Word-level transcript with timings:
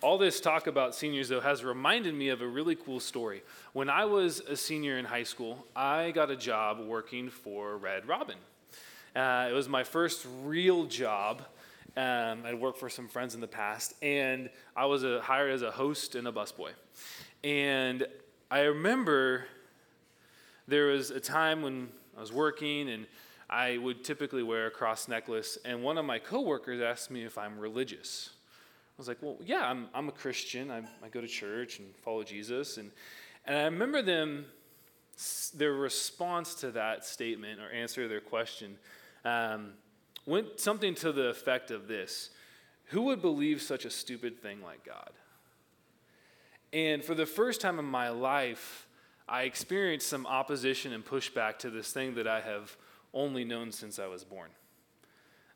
all 0.00 0.18
this 0.18 0.40
talk 0.40 0.66
about 0.66 0.94
seniors, 0.94 1.28
though, 1.28 1.40
has 1.40 1.64
reminded 1.64 2.14
me 2.14 2.28
of 2.28 2.40
a 2.40 2.46
really 2.46 2.76
cool 2.76 3.00
story. 3.00 3.42
When 3.72 3.90
I 3.90 4.04
was 4.04 4.40
a 4.40 4.56
senior 4.56 4.98
in 4.98 5.04
high 5.04 5.24
school, 5.24 5.66
I 5.74 6.12
got 6.12 6.30
a 6.30 6.36
job 6.36 6.80
working 6.80 7.30
for 7.30 7.76
Red 7.76 8.06
Robin. 8.06 8.36
Uh, 9.16 9.48
it 9.50 9.54
was 9.54 9.68
my 9.68 9.82
first 9.82 10.26
real 10.44 10.84
job. 10.84 11.42
Um, 11.96 12.44
I'd 12.44 12.60
worked 12.60 12.78
for 12.78 12.88
some 12.88 13.08
friends 13.08 13.34
in 13.34 13.40
the 13.40 13.48
past, 13.48 13.94
and 14.00 14.50
I 14.76 14.86
was 14.86 15.02
a, 15.02 15.20
hired 15.20 15.50
as 15.50 15.62
a 15.62 15.70
host 15.70 16.14
and 16.14 16.28
a 16.28 16.32
busboy. 16.32 16.70
And 17.42 18.06
I 18.50 18.60
remember 18.60 19.46
there 20.68 20.86
was 20.86 21.10
a 21.10 21.20
time 21.20 21.62
when 21.62 21.88
I 22.16 22.20
was 22.20 22.32
working, 22.32 22.88
and 22.88 23.06
I 23.50 23.78
would 23.78 24.04
typically 24.04 24.44
wear 24.44 24.66
a 24.66 24.70
cross 24.70 25.08
necklace, 25.08 25.58
and 25.64 25.82
one 25.82 25.98
of 25.98 26.04
my 26.04 26.20
coworkers 26.20 26.80
asked 26.80 27.10
me 27.10 27.24
if 27.24 27.36
I'm 27.36 27.58
religious. 27.58 28.30
I 28.98 29.00
was 29.00 29.06
like, 29.06 29.18
well, 29.20 29.36
yeah, 29.44 29.62
I'm, 29.64 29.86
I'm 29.94 30.08
a 30.08 30.12
Christian. 30.12 30.72
I, 30.72 30.78
I 31.04 31.08
go 31.08 31.20
to 31.20 31.28
church 31.28 31.78
and 31.78 31.94
follow 32.02 32.24
Jesus. 32.24 32.78
And, 32.78 32.90
and 33.44 33.56
I 33.56 33.62
remember 33.62 34.02
them, 34.02 34.46
their 35.54 35.72
response 35.72 36.56
to 36.56 36.72
that 36.72 37.04
statement 37.04 37.60
or 37.60 37.70
answer 37.70 38.02
to 38.02 38.08
their 38.08 38.20
question 38.20 38.76
um, 39.24 39.74
went 40.26 40.58
something 40.58 40.96
to 40.96 41.12
the 41.12 41.28
effect 41.28 41.70
of 41.70 41.86
this 41.86 42.30
Who 42.86 43.02
would 43.02 43.22
believe 43.22 43.62
such 43.62 43.84
a 43.84 43.90
stupid 43.90 44.42
thing 44.42 44.62
like 44.62 44.84
God? 44.84 45.10
And 46.72 47.04
for 47.04 47.14
the 47.14 47.26
first 47.26 47.60
time 47.60 47.78
in 47.78 47.84
my 47.84 48.08
life, 48.08 48.88
I 49.28 49.42
experienced 49.42 50.08
some 50.08 50.26
opposition 50.26 50.92
and 50.92 51.04
pushback 51.04 51.58
to 51.60 51.70
this 51.70 51.92
thing 51.92 52.16
that 52.16 52.26
I 52.26 52.40
have 52.40 52.76
only 53.14 53.44
known 53.44 53.70
since 53.70 54.00
I 54.00 54.08
was 54.08 54.24
born. 54.24 54.50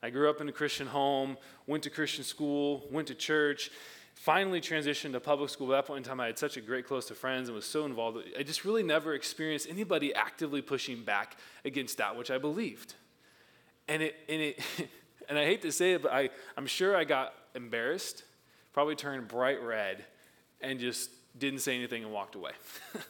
I 0.03 0.11
grew 0.11 0.29
up 0.29 0.41
in 0.41 0.49
a 0.49 0.53
Christian 0.53 0.89
home, 0.89 1.37
went 1.67 1.85
to 1.85 1.91
Christian 1.91 2.25
school, 2.25 2.85
went 2.91 3.09
to 3.09 3.15
church, 3.15 3.71
finally 4.15 4.61
transitioned 4.61 5.13
to 5.13 5.21
public 5.21 5.49
school. 5.49 5.73
At 5.73 5.79
that 5.79 5.87
point 5.87 6.05
in 6.05 6.11
time, 6.11 6.21
I 6.21 6.27
had 6.27 6.39
such 6.39 6.57
a 6.57 6.61
great 6.61 6.87
close 6.87 7.11
of 7.11 7.17
friends 7.17 7.49
and 7.49 7.55
was 7.55 7.65
so 7.65 7.85
involved. 7.85 8.19
I 8.39 8.43
just 8.43 8.65
really 8.65 8.83
never 8.83 9.15
experienced 9.15 9.69
anybody 9.71 10.13
actively 10.15 10.61
pushing 10.61 11.05
back 11.05 11.37
against 11.65 11.99
that 11.99 12.17
which 12.17 12.31
I 12.31 12.39
believed. 12.39 12.95
And 13.87 14.03
it, 14.03 14.17
and 14.29 14.41
it, 14.41 14.61
and 15.29 15.39
I 15.39 15.45
hate 15.45 15.63
to 15.63 15.73
say 15.73 15.93
it, 15.93 16.03
but 16.03 16.13
I, 16.13 16.31
I'm 16.57 16.67
sure 16.67 16.97
I 16.97 17.05
got 17.05 17.35
embarrassed, 17.55 18.25
probably 18.73 18.97
turned 18.97 19.29
bright 19.29 19.63
red, 19.63 20.05
and 20.61 20.81
just 20.81 21.11
didn't 21.39 21.61
say 21.61 21.77
anything 21.77 22.03
and 22.03 22.13
walked 22.13 22.35
away. 22.35 22.53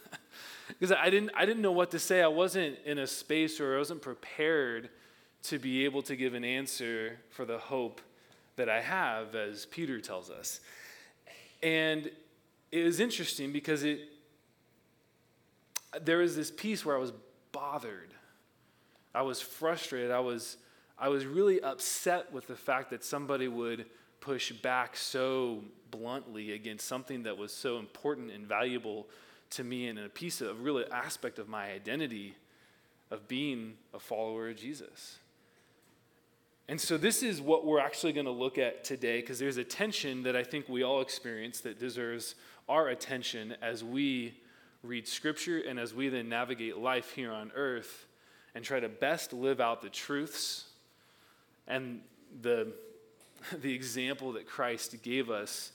because 0.69 0.93
I 0.93 1.09
didn't, 1.09 1.31
I 1.35 1.47
didn't 1.47 1.63
know 1.63 1.73
what 1.73 1.91
to 1.93 1.99
say. 1.99 2.23
I 2.23 2.29
wasn't 2.29 2.77
in 2.85 2.99
a 2.99 3.07
space 3.07 3.61
or 3.61 3.77
I 3.77 3.79
wasn't 3.79 4.03
prepared 4.03 4.91
to 5.45 5.59
be 5.59 5.85
able 5.85 6.03
to 6.03 6.17
give 6.17 6.35
an 6.35 6.45
answer 6.45 7.19
for 7.31 7.45
the 7.45 7.59
hope 7.59 8.01
that 8.57 8.69
I 8.69 8.81
have, 8.81 9.35
as 9.35 9.67
Peter 9.67 10.01
tells 10.01 10.31
us. 10.31 10.61
And 11.63 12.11
it 12.71 12.85
was 12.85 13.01
interesting 13.01 13.53
because 13.53 13.83
it, 13.83 14.01
there 16.01 16.19
was 16.19 16.37
this 16.37 16.51
piece 16.51 16.85
where 16.85 16.97
I 16.97 17.01
was 17.01 17.13
bothered. 17.51 18.15
I 19.15 19.23
was 19.23 19.41
frustrated. 19.41 20.11
I 20.11 20.21
was, 20.21 20.57
I 20.99 21.09
was 21.09 21.27
really 21.27 21.61
upset 21.61 22.33
with 22.33 22.47
the 22.47 22.57
fact 22.57 22.91
that 22.91 23.05
somebody 23.05 23.49
would 23.49 23.87
push 24.21 24.53
back 24.53 24.97
so 24.97 25.63
bluntly 25.91 26.53
against 26.53 26.87
something 26.87 27.25
that 27.25 27.37
was 27.37 27.53
so 27.53 27.79
important 27.79 28.31
and 28.31 28.47
valuable 28.47 29.09
to 29.51 29.65
me 29.65 29.89
and 29.89 29.99
a 29.99 30.09
piece 30.09 30.41
of 30.41 30.49
a 30.49 30.63
real 30.63 30.83
aspect 30.91 31.39
of 31.39 31.49
my 31.49 31.71
identity 31.73 32.35
of 33.11 33.29
being 33.29 33.75
a 33.93 33.99
follower 33.99 34.49
of 34.49 34.57
Jesus. 34.57 35.19
And 36.73 36.81
so, 36.81 36.97
this 36.97 37.23
is 37.23 37.39
what 37.39 37.67
we're 37.67 37.81
actually 37.81 38.15
going 38.15 38.25
to 38.25 38.33
look 38.33 38.57
at 38.57 38.83
today 38.83 39.21
because 39.21 39.39
there's 39.39 39.59
a 39.59 39.63
tension 39.63 40.23
that 40.23 40.35
I 40.35 40.43
think 40.43 40.71
we 40.71 40.83
all 40.83 41.03
experience 41.03 41.61
that 41.61 41.79
deserves 41.79 42.35
our 42.67 42.89
attention 42.89 43.55
as 43.61 43.85
we 43.85 44.41
read 44.83 45.07
Scripture 45.07 45.59
and 45.59 45.79
as 45.79 45.93
we 45.93 46.09
then 46.09 46.31
navigate 46.31 46.79
life 46.79 47.11
here 47.11 47.31
on 47.31 47.53
earth 47.55 48.07
and 48.55 48.65
try 48.65 48.81
to 48.81 48.89
best 48.89 49.35
live 49.35 49.61
out 49.61 49.83
the 49.83 49.91
truths 49.91 50.65
and 51.69 52.01
the, 52.41 52.73
the 53.61 53.75
example 53.75 54.33
that 54.33 54.47
Christ 54.47 54.97
gave 55.03 55.29
us 55.29 55.73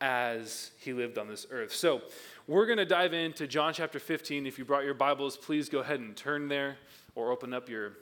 as 0.00 0.72
he 0.80 0.92
lived 0.92 1.16
on 1.16 1.28
this 1.28 1.46
earth. 1.52 1.72
So, 1.72 2.02
we're 2.48 2.66
going 2.66 2.78
to 2.78 2.84
dive 2.84 3.12
into 3.12 3.46
John 3.46 3.72
chapter 3.72 4.00
15. 4.00 4.48
If 4.48 4.58
you 4.58 4.64
brought 4.64 4.82
your 4.82 4.94
Bibles, 4.94 5.36
please 5.36 5.68
go 5.68 5.78
ahead 5.78 6.00
and 6.00 6.16
turn 6.16 6.48
there 6.48 6.76
or 7.14 7.30
open 7.30 7.54
up 7.54 7.68
your, 7.68 7.92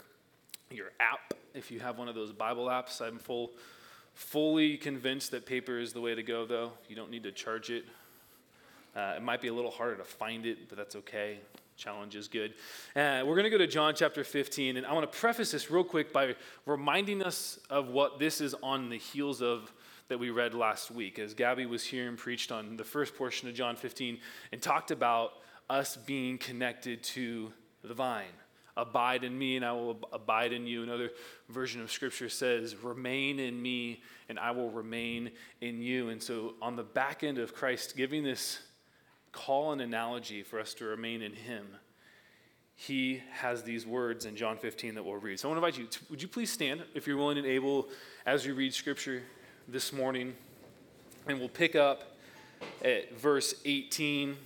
your 0.70 0.90
app 1.00 1.34
if 1.54 1.70
you 1.70 1.80
have 1.80 1.98
one 1.98 2.08
of 2.08 2.14
those 2.14 2.32
Bible 2.32 2.66
apps. 2.66 3.00
I'm 3.00 3.18
full, 3.18 3.52
fully 4.14 4.76
convinced 4.76 5.30
that 5.30 5.46
paper 5.46 5.78
is 5.78 5.92
the 5.92 6.00
way 6.00 6.14
to 6.14 6.22
go, 6.22 6.46
though. 6.46 6.72
You 6.88 6.96
don't 6.96 7.10
need 7.10 7.24
to 7.24 7.32
charge 7.32 7.70
it. 7.70 7.84
Uh, 8.96 9.14
it 9.16 9.22
might 9.22 9.40
be 9.40 9.48
a 9.48 9.54
little 9.54 9.70
harder 9.70 9.96
to 9.96 10.04
find 10.04 10.46
it, 10.46 10.68
but 10.68 10.78
that's 10.78 10.96
okay. 10.96 11.38
Challenge 11.76 12.16
is 12.16 12.26
good. 12.26 12.54
Uh, 12.96 13.22
we're 13.24 13.36
going 13.36 13.44
to 13.44 13.50
go 13.50 13.58
to 13.58 13.66
John 13.66 13.94
chapter 13.94 14.24
15, 14.24 14.76
and 14.76 14.86
I 14.86 14.92
want 14.92 15.10
to 15.10 15.18
preface 15.18 15.52
this 15.52 15.70
real 15.70 15.84
quick 15.84 16.12
by 16.12 16.34
reminding 16.66 17.22
us 17.22 17.60
of 17.70 17.88
what 17.88 18.18
this 18.18 18.40
is 18.40 18.54
on 18.62 18.88
the 18.88 18.98
heels 18.98 19.40
of 19.40 19.72
that 20.08 20.18
we 20.18 20.30
read 20.30 20.54
last 20.54 20.90
week 20.90 21.18
as 21.18 21.34
Gabby 21.34 21.66
was 21.66 21.84
here 21.84 22.08
and 22.08 22.16
preached 22.16 22.50
on 22.50 22.76
the 22.76 22.84
first 22.84 23.14
portion 23.14 23.48
of 23.48 23.54
John 23.54 23.76
15 23.76 24.18
and 24.52 24.60
talked 24.60 24.90
about 24.90 25.34
us 25.68 25.96
being 25.96 26.38
connected 26.38 27.02
to 27.02 27.52
the 27.84 27.94
vine. 27.94 28.24
Abide 28.78 29.24
in 29.24 29.36
me 29.36 29.56
and 29.56 29.64
I 29.64 29.72
will 29.72 29.98
abide 30.12 30.52
in 30.52 30.66
you. 30.66 30.82
Another 30.84 31.10
version 31.48 31.82
of 31.82 31.90
scripture 31.90 32.28
says, 32.28 32.76
Remain 32.76 33.40
in 33.40 33.60
me 33.60 34.00
and 34.28 34.38
I 34.38 34.52
will 34.52 34.70
remain 34.70 35.32
in 35.60 35.82
you. 35.82 36.08
And 36.08 36.22
so, 36.22 36.54
on 36.62 36.76
the 36.76 36.84
back 36.84 37.24
end 37.24 37.38
of 37.38 37.54
Christ 37.54 37.96
giving 37.96 38.22
this 38.22 38.60
call 39.32 39.72
and 39.72 39.82
analogy 39.82 40.42
for 40.42 40.60
us 40.60 40.74
to 40.74 40.84
remain 40.84 41.22
in 41.22 41.32
him, 41.32 41.66
he 42.80 43.20
has 43.32 43.64
these 43.64 43.84
words 43.84 44.24
in 44.24 44.36
John 44.36 44.56
15 44.56 44.94
that 44.94 45.04
we'll 45.04 45.16
read. 45.16 45.40
So 45.40 45.48
I 45.48 45.52
want 45.52 45.60
to 45.60 45.66
invite 45.66 45.80
you, 45.80 46.00
would 46.10 46.22
you 46.22 46.28
please 46.28 46.52
stand 46.52 46.84
if 46.94 47.08
you're 47.08 47.16
willing 47.16 47.36
and 47.36 47.46
able 47.46 47.88
as 48.24 48.46
we 48.46 48.52
read 48.52 48.72
scripture 48.72 49.24
this 49.66 49.92
morning, 49.92 50.32
and 51.26 51.40
we'll 51.40 51.48
pick 51.48 51.74
up 51.74 52.16
at 52.84 53.18
verse 53.18 53.54
18, 53.64 54.36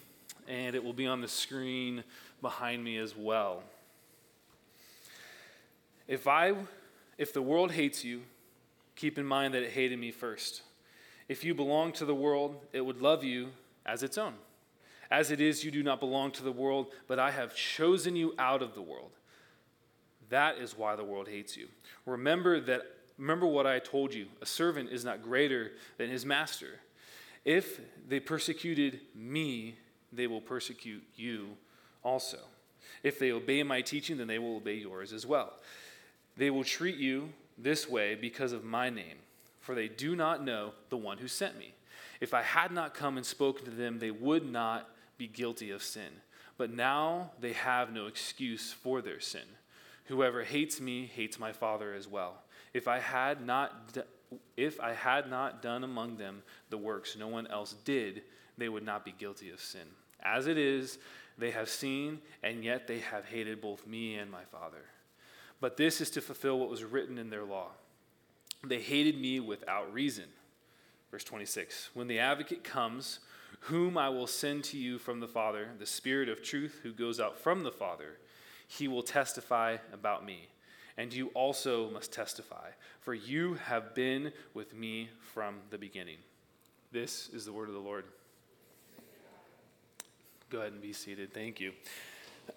and 0.49 0.75
it 0.75 0.83
will 0.83 0.95
be 0.95 1.07
on 1.07 1.21
the 1.21 1.29
screen 1.29 2.03
behind 2.41 2.83
me 2.83 2.97
as 2.97 3.15
well. 3.15 3.63
If 6.09 6.27
I 6.27 6.55
if 7.19 7.33
the 7.33 7.43
world 7.43 7.73
hates 7.73 8.05
you, 8.05 8.23
keep 8.97 9.19
in 9.19 9.25
mind 9.25 9.55
that 9.55 9.63
it 9.63 9.71
hated 9.71 9.99
me 9.99 10.11
first. 10.11 10.63
If 11.29 11.45
you 11.45 11.55
belong 11.55 11.93
to 11.93 12.05
the 12.05 12.15
world, 12.15 12.57
it 12.73 12.81
would 12.81 13.01
love 13.01 13.23
you 13.23 13.51
as 13.87 14.03
its 14.03 14.19
own. 14.19 14.35
As 15.11 15.31
it 15.31 15.41
is, 15.41 15.63
you 15.63 15.71
do 15.71 15.83
not 15.83 16.01
belong 16.01 16.31
to 16.33 16.43
the 16.43 16.51
world, 16.53 16.87
but 17.07 17.19
I 17.19 17.31
have 17.31 17.55
chosen 17.55 18.17
you 18.17 18.35
out 18.39 18.63
of 18.63 18.75
the 18.75 18.83
world. 18.83 19.11
That 20.31 20.57
is 20.57 20.77
why 20.77 20.97
the 20.97 21.05
world 21.05 21.29
hates 21.29 21.57
you. 21.57 21.69
Remember 22.07 22.61
that 22.61 22.87
Remember 23.19 23.47
what 23.47 23.67
I 23.67 23.79
told 23.79 24.13
you 24.13 24.27
a 24.41 24.47
servant 24.47 24.91
is 24.91 25.05
not 25.05 25.23
greater 25.23 25.73
than 25.97 26.11
his 26.11 26.27
master. 26.27 26.81
If 27.45 27.81
they 28.09 28.19
persecuted 28.21 29.01
me, 29.15 29.77
they 30.13 30.27
will 30.27 30.41
persecute 30.41 31.05
you 31.17 31.51
also. 32.03 32.39
If 33.03 33.19
they 33.19 33.33
obey 33.33 33.63
my 33.63 33.81
teaching, 33.81 34.17
then 34.17 34.27
they 34.27 34.39
will 34.39 34.57
obey 34.57 34.75
yours 34.75 35.13
as 35.13 35.27
well. 35.27 35.53
They 36.43 36.51
will 36.51 36.65
treat 36.65 36.97
you 36.97 37.29
this 37.57 37.89
way 37.89 38.17
because 38.17 38.51
of 38.51 38.65
my 38.65 38.91
name, 38.91 39.19
for 39.61 39.77
they 39.77 39.87
do 39.87 40.17
not 40.17 40.45
know 40.45 40.73
the 40.91 40.97
one 40.97 41.19
who 41.19 41.29
sent 41.29 41.57
me. 41.57 41.73
If 42.21 42.35
I 42.35 42.43
had 42.43 42.73
not 42.73 42.95
come 42.95 43.17
and 43.17 43.25
spoken 43.25 43.65
to 43.67 43.71
them, 43.71 44.01
they 44.01 44.11
would 44.11 44.51
not 44.51 44.89
be 45.19 45.29
guilty 45.29 45.71
of 45.71 45.85
sin. 45.85 46.11
But 46.59 46.75
now 46.75 47.31
they 47.41 47.53
have 47.53 47.93
no 47.93 48.09
excuse 48.09 48.73
for 48.73 49.01
their 49.01 49.21
sin. 49.21 49.47
Whoever 50.07 50.43
hates 50.43 50.81
me 50.81 51.07
hates 51.07 51.39
my 51.39 51.53
Father 51.53 51.95
as 51.95 52.09
well. 52.09 52.43
If 52.75 52.89
I 52.89 52.99
had 52.99 53.47
not 53.47 53.97
if 54.57 54.81
I 54.81 54.95
had 54.95 55.31
not 55.31 55.63
done 55.63 55.85
among 55.85 56.17
them 56.17 56.43
the 56.71 56.79
works 56.79 57.17
no 57.17 57.29
one 57.29 57.47
else 57.47 57.77
did, 57.85 58.23
they 58.59 58.69
would 58.69 58.85
not 58.85 59.05
be 59.05 59.15
guilty 59.17 59.51
of 59.51 59.61
sin. 59.61 59.87
As 60.21 60.49
it 60.49 60.59
is, 60.59 60.99
they 61.39 61.53
have 61.53 61.69
seen, 61.69 62.19
and 62.43 62.65
yet 62.65 62.89
they 62.89 62.99
have 62.99 63.27
hated 63.27 63.61
both 63.61 63.87
me 63.87 64.17
and 64.17 64.29
my 64.29 64.43
Father. 64.51 64.83
But 65.63 65.77
this 65.77 66.01
is 66.01 66.11
to 66.11 66.21
fulfill 66.21 66.59
what 66.59 66.69
was 66.69 66.83
written 66.83 67.19
in 67.19 67.31
their 67.31 67.45
law. 67.45 67.69
They 68.67 68.81
hated 68.81 69.19
me 69.19 69.39
without 69.39 69.93
reason. 69.95 70.25
Verse 71.11 71.25
26 71.25 71.91
When 71.95 72.09
the 72.09 72.19
advocate 72.19 72.65
comes, 72.65 73.21
whom 73.61 73.97
I 73.97 74.09
will 74.09 74.27
send 74.27 74.65
to 74.65 74.77
you 74.77 74.99
from 74.99 75.21
the 75.21 75.29
Father, 75.29 75.69
the 75.79 75.87
Spirit 75.87 76.29
of 76.29 76.43
truth 76.43 76.81
who 76.83 76.93
goes 76.93 77.21
out 77.21 77.39
from 77.39 77.63
the 77.63 77.71
Father, 77.71 78.19
he 78.67 78.89
will 78.89 79.05
testify 79.05 79.77
about 79.93 80.27
me 80.27 80.49
and 80.97 81.13
you 81.13 81.29
also 81.35 81.91
must 81.91 82.13
testify, 82.13 82.71
for 83.01 83.15
you 83.15 83.55
have 83.55 83.95
been 83.95 84.33
with 84.55 84.75
me 84.75 85.11
from 85.33 85.57
the 85.71 85.79
beginning. 85.79 86.19
This 86.91 87.31
is 87.33 87.45
the 87.45 87.53
word 87.53 87.69
of 87.69 87.75
the 87.75 87.81
Lord. 87.81 88.05
Go 90.51 90.59
ahead 90.59 90.73
and 90.73 90.83
be 90.83 90.93
seated. 90.93 91.33
Thank 91.33 91.61
you. 91.61 91.73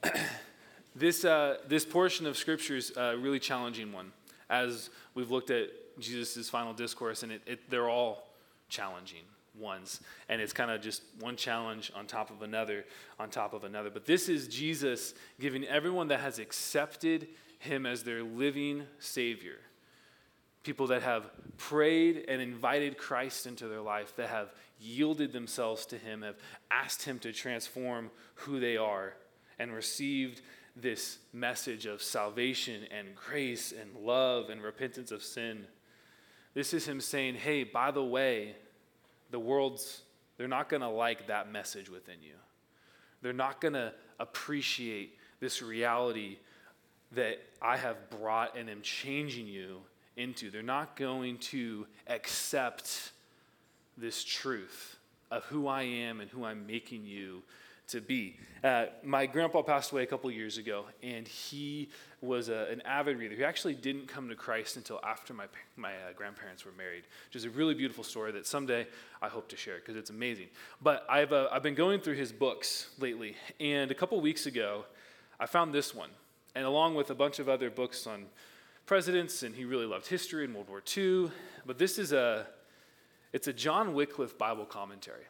this, 0.96 1.26
uh, 1.26 1.58
this 1.68 1.86
portion 1.86 2.26
of 2.26 2.38
Scripture 2.38 2.76
is 2.76 2.92
a 2.96 3.18
really 3.18 3.40
challenging 3.40 3.92
one. 3.92 4.12
As 4.50 4.90
we've 5.14 5.32
looked 5.32 5.50
at 5.50 5.70
Jesus' 6.00 6.50
final 6.50 6.74
discourse, 6.74 7.24
and 7.24 7.32
it, 7.32 7.42
it, 7.46 7.70
they're 7.70 7.90
all 7.90 8.30
challenging. 8.70 9.24
ones. 9.60 10.02
And 10.30 10.42
it's 10.42 10.54
kind 10.54 10.72
of 10.72 10.82
just 10.82 11.02
one 11.20 11.36
challenge 11.36 11.92
on 11.96 12.08
top 12.08 12.30
of 12.30 12.42
another, 12.42 12.86
on 13.20 13.30
top 13.30 13.54
of 13.54 13.64
another. 13.64 13.90
But 13.90 14.06
this 14.06 14.30
is 14.30 14.48
Jesus 14.48 15.14
giving 15.40 15.66
everyone 15.66 16.10
that 16.10 16.20
has 16.20 16.40
accepted 16.40 17.28
him 17.60 17.86
as 17.86 18.04
their 18.04 18.24
living 18.24 18.84
Savior. 19.00 19.58
People 20.64 20.88
that 20.88 21.04
have 21.04 21.30
prayed 21.58 22.26
and 22.28 22.42
invited 22.42 22.98
Christ 22.98 23.46
into 23.46 23.68
their 23.68 23.82
life, 23.82 24.16
that 24.16 24.30
have 24.30 24.54
yielded 24.80 25.32
themselves 25.32 25.86
to 25.88 25.98
him, 25.98 26.22
have 26.24 26.38
asked 26.72 27.04
him 27.04 27.20
to 27.20 27.32
transform 27.32 28.10
who 28.36 28.60
they 28.60 28.78
are, 28.78 29.14
and 29.58 29.72
received 29.72 30.42
this 30.76 31.20
message 31.32 31.86
of 31.86 32.02
salvation 32.02 32.82
and 32.92 33.16
grace 33.16 33.72
and 33.72 34.06
love 34.06 34.50
and 34.50 34.62
repentance 34.62 35.12
of 35.12 35.24
sin. 35.24 35.66
This 36.54 36.74
is 36.74 36.88
him 36.88 37.00
saying, 37.00 37.36
hey, 37.36 37.64
by 37.64 37.92
the 37.92 38.04
way, 38.04 38.56
the 39.32 39.40
world's, 39.40 40.02
they're 40.38 40.48
not 40.48 40.70
going 40.70 40.82
to 40.82 40.90
like 40.90 41.28
that 41.28 41.52
message 41.52 41.90
within 41.90 42.22
you. 42.22 42.36
They're 43.22 43.34
not 43.34 43.62
going 43.62 43.74
to 43.74 43.94
appreciate 44.20 45.18
this 45.40 45.62
reality 45.62 46.38
that 47.14 47.40
I 47.62 47.78
have 47.78 48.10
brought 48.10 48.58
and 48.58 48.70
am 48.70 48.82
changing 48.82 49.48
you 49.48 49.80
into. 50.18 50.52
They're 50.52 50.62
not 50.62 50.96
going 50.96 51.38
to 51.40 51.88
accept 52.08 53.12
this 53.98 54.24
truth 54.24 54.98
of 55.32 55.44
who 55.46 55.68
I 55.68 55.84
am 55.84 56.22
and 56.22 56.30
who 56.30 56.46
I'm 56.46 56.68
making 56.68 57.06
you 57.06 57.44
to 57.88 58.02
be. 58.02 58.38
Uh, 58.64 58.88
my 59.04 59.26
grandpa 59.26 59.62
passed 59.62 59.92
away 59.92 60.04
a 60.04 60.06
couple 60.06 60.30
years 60.32 60.58
ago, 60.58 60.86
and 61.04 61.28
he 61.28 61.90
was 62.22 62.50
a, 62.50 62.68
an 62.72 62.82
avid 62.82 63.18
reader. 63.18 63.36
He 63.36 63.44
actually 63.44 63.76
didn't 63.76 64.08
come 64.08 64.28
to 64.30 64.36
Christ 64.36 64.76
until 64.78 65.00
after 65.04 65.34
my, 65.34 65.46
my 65.76 65.92
uh, 65.92 66.14
grandparents 66.16 66.66
were 66.66 66.72
married, 66.72 67.04
which 67.28 67.36
is 67.36 67.46
a 67.46 67.50
really 67.50 67.76
beautiful 67.76 68.04
story 68.04 68.32
that 68.32 68.48
someday 68.48 68.88
I 69.22 69.28
hope 69.28 69.48
to 69.50 69.58
share 69.58 69.76
because 69.76 69.96
it's 69.96 70.10
amazing. 70.10 70.48
But 70.82 71.06
I've, 71.10 71.32
uh, 71.32 71.50
I've 71.52 71.64
been 71.64 71.76
going 71.76 72.00
through 72.00 72.16
his 72.16 72.32
books 72.32 72.90
lately, 73.00 73.36
and 73.60 73.92
a 73.92 73.96
couple 73.96 74.20
weeks 74.20 74.46
ago, 74.48 74.86
I 75.40 75.46
found 75.46 75.74
this 75.74 75.94
one, 75.94 76.10
and 76.56 76.66
along 76.66 76.96
with 76.96 77.12
a 77.12 77.16
bunch 77.16 77.40
of 77.40 77.50
other 77.50 77.70
books 77.70 78.08
on 78.08 78.26
presidents, 78.86 79.44
and 79.44 79.54
he 79.54 79.66
really 79.66 79.86
loved 79.86 80.08
history 80.08 80.46
and 80.46 80.54
World 80.54 80.70
War 80.70 80.82
II. 80.96 81.32
But 81.66 81.78
this 81.78 82.00
is 82.00 82.14
a, 82.14 82.48
it's 83.34 83.48
a 83.48 83.54
John 83.54 83.94
Wycliffe 83.94 84.38
Bible 84.38 84.66
commentary 84.66 85.26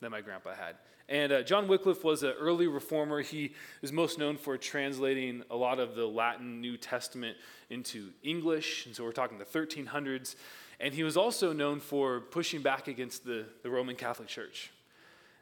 that 0.00 0.10
my 0.10 0.20
grandpa 0.20 0.54
had. 0.54 0.76
And 1.08 1.32
uh, 1.32 1.42
John 1.42 1.68
Wycliffe 1.68 2.04
was 2.04 2.22
an 2.22 2.34
early 2.38 2.66
reformer. 2.66 3.22
He 3.22 3.54
is 3.80 3.92
most 3.92 4.18
known 4.18 4.36
for 4.36 4.58
translating 4.58 5.42
a 5.50 5.56
lot 5.56 5.80
of 5.80 5.94
the 5.94 6.06
Latin 6.06 6.60
New 6.60 6.76
Testament 6.76 7.36
into 7.70 8.10
English. 8.22 8.84
And 8.84 8.94
so 8.94 9.04
we're 9.04 9.12
talking 9.12 9.38
the 9.38 9.44
1300s. 9.44 10.36
And 10.80 10.92
he 10.92 11.02
was 11.02 11.16
also 11.16 11.52
known 11.52 11.80
for 11.80 12.20
pushing 12.20 12.60
back 12.60 12.88
against 12.88 13.24
the, 13.24 13.46
the 13.62 13.70
Roman 13.70 13.96
Catholic 13.96 14.28
Church. 14.28 14.70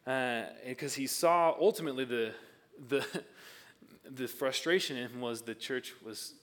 Because 0.05 0.95
uh, 0.95 1.01
he 1.01 1.09
saw 1.09 1.55
ultimately 1.61 2.05
the, 2.05 2.33
the, 2.89 3.05
the 4.09 4.29
frustration 4.29 4.97
in 4.97 5.09
him 5.09 5.21
was 5.21 5.43
the 5.43 5.55
church 5.55 5.95
was 6.05 6.35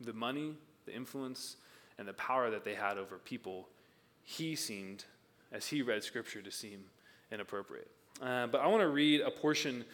the 0.00 0.12
money, 0.12 0.54
the 0.86 0.94
influence, 0.94 1.56
and 1.98 2.08
the 2.08 2.12
power 2.14 2.50
that 2.50 2.64
they 2.64 2.74
had 2.74 2.98
over 2.98 3.18
people. 3.18 3.68
He 4.24 4.56
seemed, 4.56 5.04
as 5.52 5.68
he 5.68 5.82
read 5.82 6.02
scripture, 6.02 6.42
to 6.42 6.50
seem 6.50 6.86
inappropriate. 7.32 7.90
Uh, 8.20 8.46
but 8.46 8.60
I 8.60 8.66
want 8.66 8.82
to 8.82 8.88
read 8.88 9.20
a 9.22 9.30
portion 9.30 9.84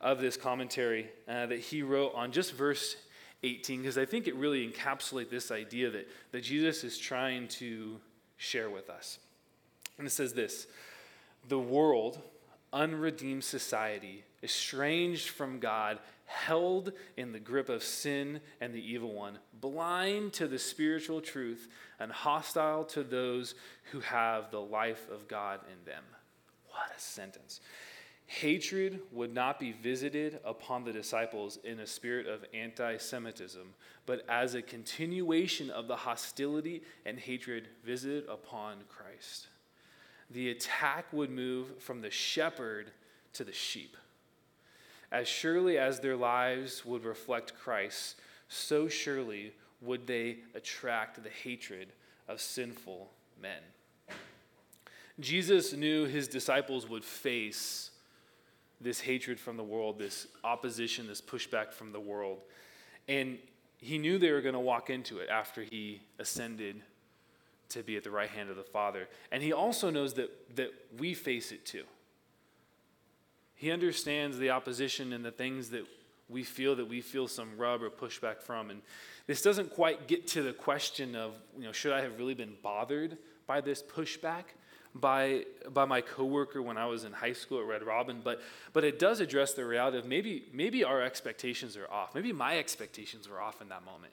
of 0.00 0.20
this 0.20 0.36
commentary 0.36 1.08
uh, 1.28 1.46
that 1.46 1.60
he 1.60 1.82
wrote 1.82 2.12
on 2.14 2.32
just 2.32 2.52
verse 2.54 2.96
18, 3.42 3.82
because 3.82 3.98
I 3.98 4.04
think 4.04 4.26
it 4.26 4.34
really 4.36 4.68
encapsulates 4.68 5.30
this 5.30 5.50
idea 5.50 5.90
that, 5.90 6.08
that 6.32 6.42
Jesus 6.42 6.84
is 6.84 6.98
trying 6.98 7.48
to 7.48 7.98
share 8.36 8.70
with 8.70 8.90
us. 8.90 9.18
And 9.98 10.06
it 10.06 10.10
says 10.10 10.32
this 10.32 10.66
The 11.48 11.58
world, 11.58 12.20
unredeemed 12.72 13.44
society, 13.44 14.24
estranged 14.42 15.28
from 15.28 15.60
God, 15.60 15.98
held 16.24 16.92
in 17.16 17.32
the 17.32 17.38
grip 17.38 17.68
of 17.68 17.82
sin 17.82 18.40
and 18.60 18.74
the 18.74 18.92
evil 18.92 19.12
one, 19.12 19.38
blind 19.60 20.32
to 20.34 20.48
the 20.48 20.58
spiritual 20.58 21.20
truth, 21.20 21.68
and 22.00 22.10
hostile 22.10 22.84
to 22.84 23.02
those 23.04 23.54
who 23.92 24.00
have 24.00 24.50
the 24.50 24.60
life 24.60 25.08
of 25.10 25.28
God 25.28 25.60
in 25.72 25.84
them. 25.84 26.02
What 26.76 26.94
a 26.94 27.00
sentence. 27.00 27.60
Hatred 28.26 29.00
would 29.12 29.32
not 29.32 29.58
be 29.58 29.72
visited 29.72 30.40
upon 30.44 30.84
the 30.84 30.92
disciples 30.92 31.58
in 31.64 31.80
a 31.80 31.86
spirit 31.86 32.26
of 32.26 32.44
anti 32.52 32.98
Semitism, 32.98 33.72
but 34.04 34.26
as 34.28 34.54
a 34.54 34.62
continuation 34.62 35.70
of 35.70 35.88
the 35.88 35.96
hostility 35.96 36.82
and 37.06 37.18
hatred 37.18 37.68
visited 37.82 38.28
upon 38.28 38.78
Christ. 38.88 39.46
The 40.30 40.50
attack 40.50 41.10
would 41.12 41.30
move 41.30 41.80
from 41.80 42.02
the 42.02 42.10
shepherd 42.10 42.90
to 43.34 43.44
the 43.44 43.52
sheep. 43.52 43.96
As 45.10 45.28
surely 45.28 45.78
as 45.78 46.00
their 46.00 46.16
lives 46.16 46.84
would 46.84 47.04
reflect 47.04 47.54
Christ, 47.54 48.16
so 48.48 48.86
surely 48.86 49.54
would 49.80 50.06
they 50.06 50.38
attract 50.54 51.22
the 51.22 51.30
hatred 51.30 51.88
of 52.28 52.40
sinful 52.40 53.10
men. 53.40 53.62
Jesus 55.18 55.72
knew 55.72 56.04
his 56.04 56.28
disciples 56.28 56.88
would 56.88 57.04
face 57.04 57.90
this 58.80 59.00
hatred 59.00 59.40
from 59.40 59.56
the 59.56 59.64
world, 59.64 59.98
this 59.98 60.26
opposition, 60.44 61.06
this 61.06 61.22
pushback 61.22 61.72
from 61.72 61.92
the 61.92 62.00
world. 62.00 62.40
And 63.08 63.38
he 63.78 63.98
knew 63.98 64.18
they 64.18 64.32
were 64.32 64.42
going 64.42 64.54
to 64.54 64.60
walk 64.60 64.90
into 64.90 65.18
it 65.18 65.28
after 65.30 65.62
he 65.62 66.02
ascended 66.18 66.82
to 67.70 67.82
be 67.82 67.96
at 67.96 68.04
the 68.04 68.10
right 68.10 68.28
hand 68.28 68.50
of 68.50 68.56
the 68.56 68.62
Father. 68.62 69.08
And 69.32 69.42
he 69.42 69.52
also 69.52 69.90
knows 69.90 70.14
that, 70.14 70.56
that 70.56 70.72
we 70.98 71.14
face 71.14 71.52
it 71.52 71.64
too. 71.64 71.84
He 73.54 73.70
understands 73.70 74.38
the 74.38 74.50
opposition 74.50 75.12
and 75.12 75.24
the 75.24 75.30
things 75.30 75.70
that 75.70 75.86
we 76.28 76.42
feel 76.42 76.76
that 76.76 76.88
we 76.88 77.00
feel 77.00 77.28
some 77.28 77.56
rub 77.56 77.82
or 77.82 77.90
pushback 77.90 78.42
from. 78.42 78.70
And 78.70 78.82
this 79.26 79.42
doesn't 79.42 79.70
quite 79.70 80.06
get 80.06 80.26
to 80.28 80.42
the 80.42 80.52
question 80.52 81.16
of, 81.16 81.34
you 81.56 81.64
know, 81.64 81.72
should 81.72 81.92
I 81.92 82.02
have 82.02 82.18
really 82.18 82.34
been 82.34 82.54
bothered 82.62 83.16
by 83.46 83.60
this 83.60 83.82
pushback? 83.82 84.44
By, 85.00 85.44
by 85.72 85.84
my 85.84 86.00
coworker 86.00 86.62
when 86.62 86.76
I 86.76 86.86
was 86.86 87.04
in 87.04 87.12
high 87.12 87.32
school 87.32 87.60
at 87.60 87.66
Red 87.66 87.82
Robin, 87.82 88.20
but, 88.22 88.40
but 88.72 88.84
it 88.84 88.98
does 88.98 89.20
address 89.20 89.52
the 89.52 89.64
reality 89.64 89.98
of 89.98 90.06
maybe, 90.06 90.44
maybe 90.52 90.84
our 90.84 91.02
expectations 91.02 91.76
are 91.76 91.90
off. 91.90 92.14
Maybe 92.14 92.32
my 92.32 92.58
expectations 92.58 93.28
were 93.28 93.40
off 93.40 93.60
in 93.60 93.68
that 93.68 93.84
moment. 93.84 94.12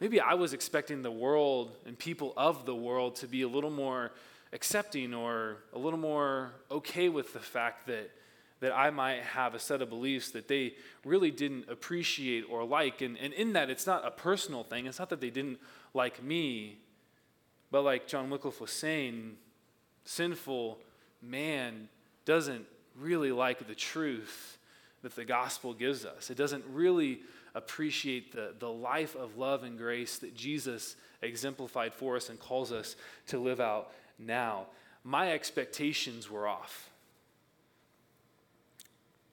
Maybe 0.00 0.20
I 0.20 0.34
was 0.34 0.52
expecting 0.52 1.02
the 1.02 1.10
world 1.10 1.76
and 1.86 1.98
people 1.98 2.32
of 2.36 2.66
the 2.66 2.74
world 2.74 3.16
to 3.16 3.28
be 3.28 3.42
a 3.42 3.48
little 3.48 3.70
more 3.70 4.12
accepting 4.52 5.14
or 5.14 5.58
a 5.72 5.78
little 5.78 5.98
more 5.98 6.52
okay 6.70 7.08
with 7.08 7.32
the 7.32 7.38
fact 7.38 7.86
that, 7.86 8.10
that 8.60 8.72
I 8.76 8.90
might 8.90 9.20
have 9.20 9.54
a 9.54 9.58
set 9.58 9.82
of 9.82 9.88
beliefs 9.88 10.30
that 10.32 10.48
they 10.48 10.74
really 11.04 11.30
didn't 11.30 11.68
appreciate 11.68 12.44
or 12.50 12.64
like. 12.64 13.02
And, 13.02 13.16
and 13.18 13.32
in 13.32 13.52
that, 13.52 13.70
it's 13.70 13.86
not 13.86 14.06
a 14.06 14.10
personal 14.10 14.64
thing. 14.64 14.86
It's 14.86 14.98
not 14.98 15.10
that 15.10 15.20
they 15.20 15.30
didn't 15.30 15.58
like 15.92 16.22
me, 16.22 16.78
but 17.70 17.82
like 17.82 18.06
John 18.06 18.30
Wycliffe 18.30 18.60
was 18.60 18.70
saying, 18.70 19.36
sinful 20.04 20.78
man 21.22 21.88
doesn't 22.24 22.66
really 22.98 23.32
like 23.32 23.66
the 23.66 23.74
truth 23.74 24.58
that 25.02 25.16
the 25.16 25.24
gospel 25.24 25.74
gives 25.74 26.04
us. 26.04 26.30
It 26.30 26.36
doesn't 26.36 26.64
really 26.72 27.20
appreciate 27.54 28.32
the, 28.32 28.54
the 28.58 28.70
life 28.70 29.14
of 29.14 29.36
love 29.36 29.62
and 29.62 29.78
grace 29.78 30.18
that 30.18 30.34
Jesus 30.34 30.96
exemplified 31.22 31.94
for 31.94 32.16
us 32.16 32.28
and 32.28 32.38
calls 32.38 32.72
us 32.72 32.96
to 33.28 33.38
live 33.38 33.60
out 33.60 33.92
now. 34.18 34.66
My 35.04 35.32
expectations 35.32 36.30
were 36.30 36.48
off. 36.48 36.90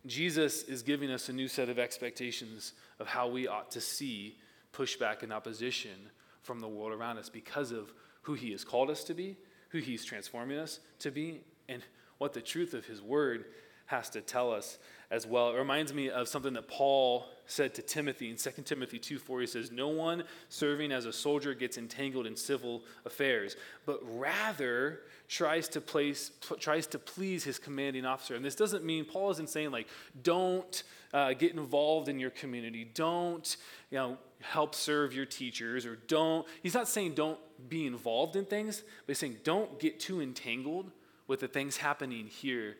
Jesus 0.05 0.63
is 0.63 0.81
giving 0.81 1.11
us 1.11 1.29
a 1.29 1.33
new 1.33 1.47
set 1.47 1.69
of 1.69 1.77
expectations 1.77 2.73
of 2.99 3.07
how 3.07 3.27
we 3.27 3.47
ought 3.47 3.71
to 3.71 3.81
see 3.81 4.35
pushback 4.73 5.21
and 5.21 5.31
opposition 5.31 6.09
from 6.41 6.59
the 6.59 6.67
world 6.67 6.91
around 6.91 7.17
us 7.17 7.29
because 7.29 7.71
of 7.71 7.93
who 8.23 8.33
he 8.33 8.51
has 8.51 8.63
called 8.63 8.89
us 8.89 9.03
to 9.05 9.13
be 9.13 9.37
who 9.71 9.79
he's 9.79 10.03
transforming 10.03 10.57
us 10.57 10.79
to 10.99 11.11
be 11.11 11.41
and 11.67 11.83
what 12.17 12.33
the 12.33 12.41
truth 12.41 12.73
of 12.73 12.85
his 12.85 13.01
word 13.01 13.45
has 13.91 14.09
to 14.09 14.21
tell 14.21 14.51
us 14.51 14.77
as 15.11 15.27
well. 15.27 15.53
It 15.53 15.57
reminds 15.57 15.93
me 15.93 16.09
of 16.09 16.29
something 16.29 16.53
that 16.53 16.69
Paul 16.69 17.25
said 17.45 17.73
to 17.75 17.81
Timothy 17.81 18.29
in 18.29 18.37
2 18.37 18.49
Timothy 18.63 18.97
2 18.97 19.19
4. 19.19 19.41
He 19.41 19.47
says, 19.47 19.71
No 19.71 19.89
one 19.89 20.23
serving 20.47 20.91
as 20.93 21.05
a 21.05 21.11
soldier 21.11 21.53
gets 21.53 21.77
entangled 21.77 22.25
in 22.25 22.37
civil 22.37 22.83
affairs, 23.05 23.57
but 23.85 23.99
rather 24.17 25.01
tries 25.27 25.67
to, 25.69 25.81
place, 25.81 26.31
tries 26.59 26.87
to 26.87 26.99
please 26.99 27.43
his 27.43 27.59
commanding 27.59 28.05
officer. 28.05 28.35
And 28.35 28.45
this 28.45 28.55
doesn't 28.55 28.85
mean, 28.85 29.03
Paul 29.03 29.31
isn't 29.31 29.49
saying, 29.49 29.71
like, 29.71 29.87
don't 30.23 30.83
uh, 31.13 31.33
get 31.33 31.53
involved 31.53 32.07
in 32.07 32.19
your 32.19 32.31
community, 32.31 32.89
don't 32.93 33.57
you 33.89 33.97
know, 33.97 34.17
help 34.41 34.75
serve 34.75 35.13
your 35.13 35.25
teachers, 35.25 35.85
or 35.85 35.97
don't, 36.07 36.47
he's 36.63 36.73
not 36.73 36.87
saying 36.87 37.13
don't 37.13 37.39
be 37.69 37.85
involved 37.85 38.35
in 38.35 38.45
things, 38.45 38.81
but 39.05 39.11
he's 39.11 39.19
saying 39.19 39.37
don't 39.43 39.79
get 39.79 39.99
too 39.99 40.21
entangled 40.21 40.91
with 41.27 41.39
the 41.39 41.47
things 41.47 41.77
happening 41.77 42.27
here 42.27 42.75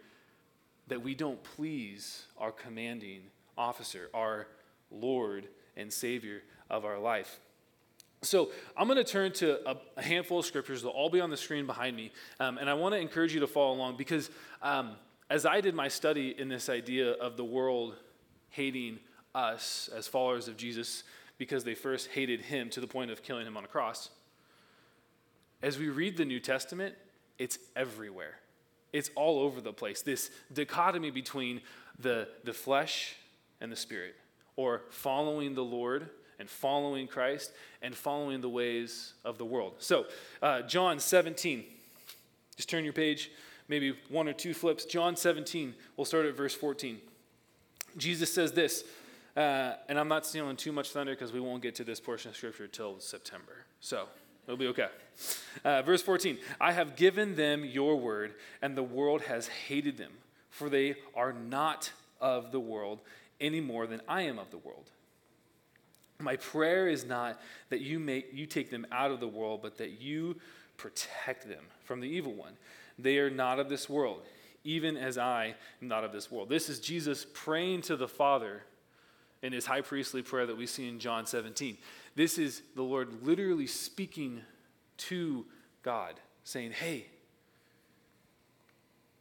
that 0.88 1.02
we 1.02 1.16
don't 1.16 1.42
please 1.44 2.26
our 2.38 2.52
commanding 2.52 3.22
officer, 3.58 4.10
our 4.14 4.48
Lord 4.92 5.48
and 5.78 5.92
Savior 5.92 6.42
of 6.70 6.84
our 6.84 7.00
life. 7.00 7.40
So 8.24 8.52
I'm 8.78 8.88
going 8.88 8.98
to 8.98 9.04
turn 9.04 9.32
to 9.34 9.78
a, 9.98 10.02
handful 10.02 10.40
of 10.40 10.46
scriptures. 10.46 10.84
They'll 10.84 10.92
all 10.92 11.10
be 11.10 11.22
on 11.22 11.30
the 11.30 11.38
screen 11.38 11.66
behind 11.66 11.96
me. 11.96 12.12
Um, 12.40 12.58
and 12.58 12.70
I 12.70 12.76
want 12.76 12.94
to 12.94 13.00
encourage 13.00 13.34
you 13.34 13.40
to 13.40 13.48
follow 13.48 13.74
along 13.74 13.98
because 13.98 14.30
um, 14.62 14.92
as 15.30 15.46
I 15.46 15.62
did 15.62 15.74
my 15.74 15.88
study 15.88 16.36
in 16.38 16.48
this 16.48 16.70
idea 16.70 17.14
of 17.14 17.36
the 17.36 17.44
world 17.44 17.96
hating 18.50 19.00
us 19.34 19.90
as 19.96 20.08
followers 20.08 20.48
of 20.48 20.58
Jesus 20.58 21.04
because 21.42 21.64
they 21.64 21.74
first 21.74 22.10
hated 22.10 22.40
him 22.40 22.70
to 22.70 22.80
the 22.80 22.86
point 22.86 23.10
of 23.10 23.24
killing 23.24 23.48
him 23.48 23.58
on 23.58 23.64
a 23.64 23.68
cross, 23.68 24.12
as 25.64 25.80
we 25.80 25.90
read 25.90 26.16
the 26.16 26.24
New 26.24 26.40
Testament, 26.40 26.94
it's 27.40 27.58
everywhere. 27.76 28.36
It's 28.94 29.10
all 29.16 29.40
over 29.40 29.60
the 29.60 29.74
place. 29.74 30.04
This 30.04 30.30
dichotomy 30.54 31.10
between 31.10 31.62
the, 31.98 32.28
the 32.44 32.54
flesh 32.54 33.16
and 33.60 33.72
the 33.72 33.76
spirit, 33.76 34.14
or 34.56 34.84
following 34.92 35.56
the 35.56 35.64
Lord 35.64 36.12
and 36.38 36.48
following 36.48 37.08
Christ 37.08 37.54
and 37.82 37.96
following 37.96 38.42
the 38.42 38.50
ways 38.50 39.14
of 39.26 39.40
the 39.40 39.46
world. 39.46 39.74
So, 39.80 40.06
uh, 40.44 40.62
John 40.62 41.00
17, 41.00 41.64
just 42.56 42.70
turn 42.70 42.84
your 42.84 42.94
page, 42.94 43.32
maybe 43.68 43.96
one 44.10 44.28
or 44.28 44.34
two 44.34 44.54
flips. 44.54 44.86
John 44.86 45.16
17, 45.16 45.74
we'll 45.98 46.06
start 46.06 46.28
at 46.28 46.38
verse 46.38 46.54
14. 46.54 47.00
Jesus 47.98 48.32
says 48.32 48.52
this, 48.52 48.84
uh, 49.36 49.74
and 49.88 50.00
I'm 50.00 50.08
not 50.08 50.26
stealing 50.26 50.58
too 50.58 50.72
much 50.72 50.90
thunder 50.90 51.14
because 51.14 51.32
we 51.32 51.40
won't 51.40 51.62
get 51.62 51.76
to 51.76 51.84
this 51.84 52.00
portion 52.00 52.30
of 52.30 52.36
Scripture 52.36 52.68
till 52.68 53.00
September. 53.00 53.66
So, 53.80 54.08
it'll 54.46 54.58
be 54.58 54.68
okay. 54.68 54.90
Uh, 55.64 55.82
verse 55.82 56.02
14 56.02 56.38
I 56.60 56.72
have 56.72 56.96
given 56.96 57.36
them 57.36 57.64
your 57.64 57.98
word, 57.98 58.34
and 58.62 58.76
the 58.76 58.84
world 58.84 59.22
has 59.24 59.48
hated 59.48 59.98
them, 59.98 60.12
for 60.50 60.70
they 60.70 60.96
are 61.16 61.34
not 61.34 61.92
of 62.20 62.52
the 62.52 62.60
world 62.60 63.00
any 63.40 63.62
more 63.62 63.88
than 63.88 64.02
I 64.08 64.24
am 64.24 64.38
of 64.38 64.52
the 64.52 64.58
world. 64.58 64.90
My 66.20 66.36
prayer 66.36 66.88
is 66.88 67.06
not 67.06 67.42
that 67.70 67.82
you, 67.82 68.00
make, 68.00 68.30
you 68.32 68.46
take 68.46 68.70
them 68.70 68.86
out 68.92 69.12
of 69.12 69.20
the 69.20 69.28
world, 69.28 69.62
but 69.62 69.78
that 69.80 70.00
you 70.02 70.36
protect 70.78 71.48
them 71.48 71.64
from 71.84 72.00
the 72.00 72.08
evil 72.08 72.34
one. 72.34 72.54
They 73.00 73.18
are 73.18 73.32
not 73.32 73.60
of 73.60 73.70
this 73.70 73.90
world, 73.90 74.22
even 74.64 74.98
as 74.98 75.18
I 75.18 75.56
am 75.82 75.88
not 75.88 76.04
of 76.04 76.12
this 76.12 76.30
world. 76.30 76.50
This 76.50 76.70
is 76.70 76.80
Jesus 76.80 77.26
praying 77.34 77.82
to 77.84 77.96
the 77.96 78.08
Father 78.08 78.64
in 79.42 79.54
his 79.54 79.66
high 79.66 79.82
priestly 79.82 80.22
prayer 80.22 80.46
that 80.46 80.58
we 80.58 80.66
see 80.66 80.88
in 80.88 81.00
John 81.00 81.26
17. 81.26 81.78
This 82.16 82.38
is 82.38 82.62
the 82.76 82.84
Lord 82.84 83.26
literally 83.26 83.68
speaking 83.68 84.42
to 84.98 85.46
God, 85.82 86.20
saying, 86.44 86.72
Hey, 86.72 87.08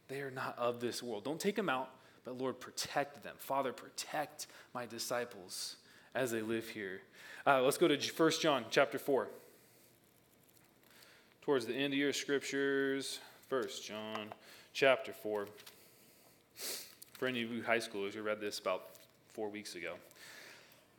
they 0.07 0.21
are 0.21 0.31
not 0.31 0.57
of 0.57 0.79
this 0.79 1.01
world. 1.01 1.23
Don't 1.23 1.39
take 1.39 1.55
them 1.55 1.69
out, 1.69 1.89
but 2.23 2.37
Lord, 2.37 2.59
protect 2.59 3.23
them. 3.23 3.35
Father, 3.37 3.71
protect 3.71 4.47
my 4.73 4.85
disciples 4.85 5.77
as 6.13 6.31
they 6.31 6.41
live 6.41 6.67
here. 6.67 7.01
Uh, 7.47 7.61
let's 7.61 7.77
go 7.77 7.87
to 7.87 7.97
1 7.97 8.31
John 8.41 8.65
chapter 8.69 8.99
4. 8.99 9.27
Towards 11.41 11.65
the 11.65 11.73
end 11.73 11.93
of 11.93 11.99
your 11.99 12.13
scriptures, 12.13 13.19
1 13.49 13.63
John 13.83 14.27
chapter 14.73 15.13
4. 15.13 15.47
For 17.13 17.27
any 17.27 17.41
of 17.41 17.51
you 17.51 17.63
high 17.63 17.79
schoolers 17.79 18.13
who 18.13 18.21
read 18.21 18.39
this 18.39 18.59
about 18.59 18.89
four 19.33 19.49
weeks 19.49 19.75
ago. 19.75 19.93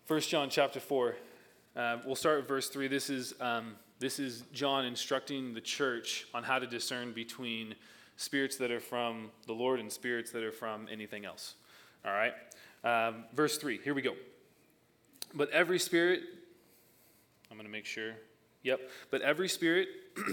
1 0.06 0.20
John 0.20 0.48
chapter 0.48 0.80
4. 0.80 1.14
Uh, 1.76 1.98
we'll 2.04 2.16
start 2.16 2.38
with 2.38 2.48
verse 2.48 2.68
3. 2.68 2.88
This 2.88 3.10
is, 3.10 3.34
um, 3.40 3.76
this 3.98 4.18
is 4.18 4.44
John 4.52 4.84
instructing 4.84 5.54
the 5.54 5.60
church 5.60 6.26
on 6.34 6.42
how 6.42 6.58
to 6.58 6.66
discern 6.66 7.12
between 7.12 7.74
spirits 8.16 8.56
that 8.56 8.70
are 8.70 8.80
from 8.80 9.30
the 9.46 9.52
Lord 9.52 9.80
and 9.80 9.92
spirits 9.92 10.30
that 10.32 10.42
are 10.42 10.52
from 10.52 10.88
anything 10.90 11.24
else. 11.24 11.54
All 12.04 12.12
right? 12.12 12.32
Um, 12.84 13.24
verse 13.34 13.58
3. 13.58 13.80
Here 13.84 13.94
we 13.94 14.02
go. 14.02 14.14
But 15.34 15.50
every 15.50 15.78
spirit, 15.78 16.22
I'm 17.50 17.56
going 17.56 17.66
to 17.66 17.72
make 17.72 17.86
sure. 17.86 18.12
Yep. 18.62 18.80
But 19.10 19.22
every 19.22 19.48
spirit 19.48 19.88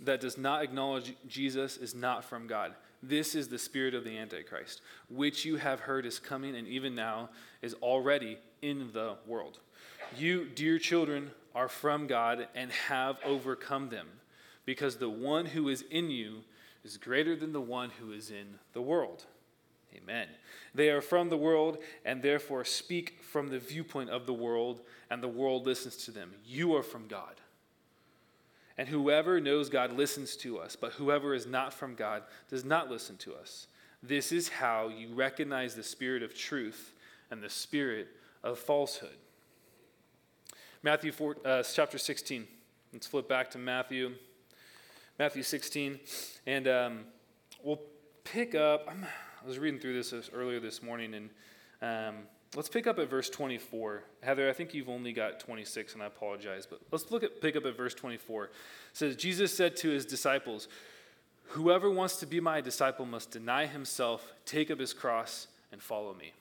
that 0.00 0.20
does 0.20 0.36
not 0.38 0.62
acknowledge 0.62 1.14
Jesus 1.26 1.76
is 1.76 1.94
not 1.94 2.24
from 2.24 2.46
God. 2.46 2.74
This 3.02 3.34
is 3.34 3.48
the 3.48 3.58
spirit 3.58 3.94
of 3.94 4.04
the 4.04 4.18
Antichrist, 4.18 4.80
which 5.08 5.44
you 5.44 5.56
have 5.56 5.80
heard 5.80 6.04
is 6.04 6.18
coming 6.18 6.56
and 6.56 6.66
even 6.66 6.94
now 6.94 7.30
is 7.62 7.74
already 7.74 8.38
in 8.60 8.90
the 8.92 9.16
world. 9.26 9.60
You, 10.16 10.46
dear 10.46 10.78
children, 10.78 11.30
are 11.54 11.68
from 11.68 12.06
God 12.06 12.48
and 12.54 12.70
have 12.72 13.18
overcome 13.24 13.88
them, 13.88 14.06
because 14.64 14.96
the 14.96 15.08
one 15.08 15.46
who 15.46 15.68
is 15.68 15.84
in 15.90 16.10
you 16.10 16.44
is 16.84 16.96
greater 16.96 17.36
than 17.36 17.52
the 17.52 17.60
one 17.60 17.90
who 18.00 18.12
is 18.12 18.30
in 18.30 18.58
the 18.72 18.82
world. 18.82 19.24
Amen. 19.96 20.28
They 20.74 20.90
are 20.90 21.00
from 21.00 21.28
the 21.28 21.36
world 21.36 21.78
and 22.04 22.22
therefore 22.22 22.64
speak 22.64 23.22
from 23.22 23.48
the 23.48 23.58
viewpoint 23.58 24.10
of 24.10 24.26
the 24.26 24.34
world, 24.34 24.80
and 25.10 25.22
the 25.22 25.28
world 25.28 25.66
listens 25.66 25.96
to 26.04 26.10
them. 26.10 26.32
You 26.44 26.74
are 26.76 26.82
from 26.82 27.06
God. 27.06 27.40
And 28.78 28.88
whoever 28.88 29.40
knows 29.40 29.68
God 29.68 29.92
listens 29.92 30.36
to 30.36 30.58
us, 30.58 30.76
but 30.76 30.92
whoever 30.92 31.34
is 31.34 31.46
not 31.46 31.74
from 31.74 31.96
God 31.96 32.22
does 32.48 32.64
not 32.64 32.88
listen 32.88 33.16
to 33.18 33.34
us. 33.34 33.66
This 34.04 34.30
is 34.30 34.48
how 34.48 34.88
you 34.88 35.12
recognize 35.14 35.74
the 35.74 35.82
spirit 35.82 36.22
of 36.22 36.32
truth 36.32 36.94
and 37.30 37.42
the 37.42 37.50
spirit 37.50 38.06
of 38.44 38.56
falsehood. 38.56 39.16
Matthew 40.84 41.10
4, 41.10 41.36
uh, 41.44 41.62
chapter 41.64 41.98
16. 41.98 42.46
Let's 42.92 43.08
flip 43.08 43.28
back 43.28 43.50
to 43.50 43.58
Matthew. 43.58 44.12
Matthew 45.18 45.42
16. 45.42 45.98
And 46.46 46.68
um, 46.68 47.00
we'll 47.64 47.82
pick 48.22 48.54
up. 48.54 48.86
I'm, 48.88 49.04
I 49.04 49.46
was 49.46 49.58
reading 49.58 49.80
through 49.80 50.00
this 50.00 50.30
earlier 50.32 50.60
this 50.60 50.82
morning, 50.82 51.14
and 51.14 51.30
um, 51.82 52.14
let's 52.54 52.68
pick 52.68 52.86
up 52.86 52.98
at 52.98 53.10
verse 53.10 53.30
24. 53.30 54.02
Heather, 54.22 54.48
I 54.48 54.52
think 54.52 54.74
you've 54.74 54.88
only 54.88 55.12
got 55.12 55.40
26, 55.40 55.94
and 55.94 56.02
I 56.02 56.06
apologize, 56.06 56.66
but 56.66 56.80
let's 56.90 57.10
look 57.10 57.22
at 57.22 57.40
pick 57.40 57.56
up 57.56 57.66
at 57.66 57.76
verse 57.76 57.94
24. 57.94 58.44
It 58.44 58.50
says, 58.92 59.16
Jesus 59.16 59.54
said 59.54 59.76
to 59.78 59.90
his 59.90 60.06
disciples, 60.06 60.68
Whoever 61.52 61.90
wants 61.90 62.16
to 62.16 62.26
be 62.26 62.40
my 62.40 62.60
disciple 62.60 63.06
must 63.06 63.30
deny 63.30 63.66
himself, 63.66 64.34
take 64.44 64.70
up 64.70 64.78
his 64.78 64.92
cross, 64.92 65.48
and 65.72 65.82
follow 65.82 66.14
me. 66.14 66.32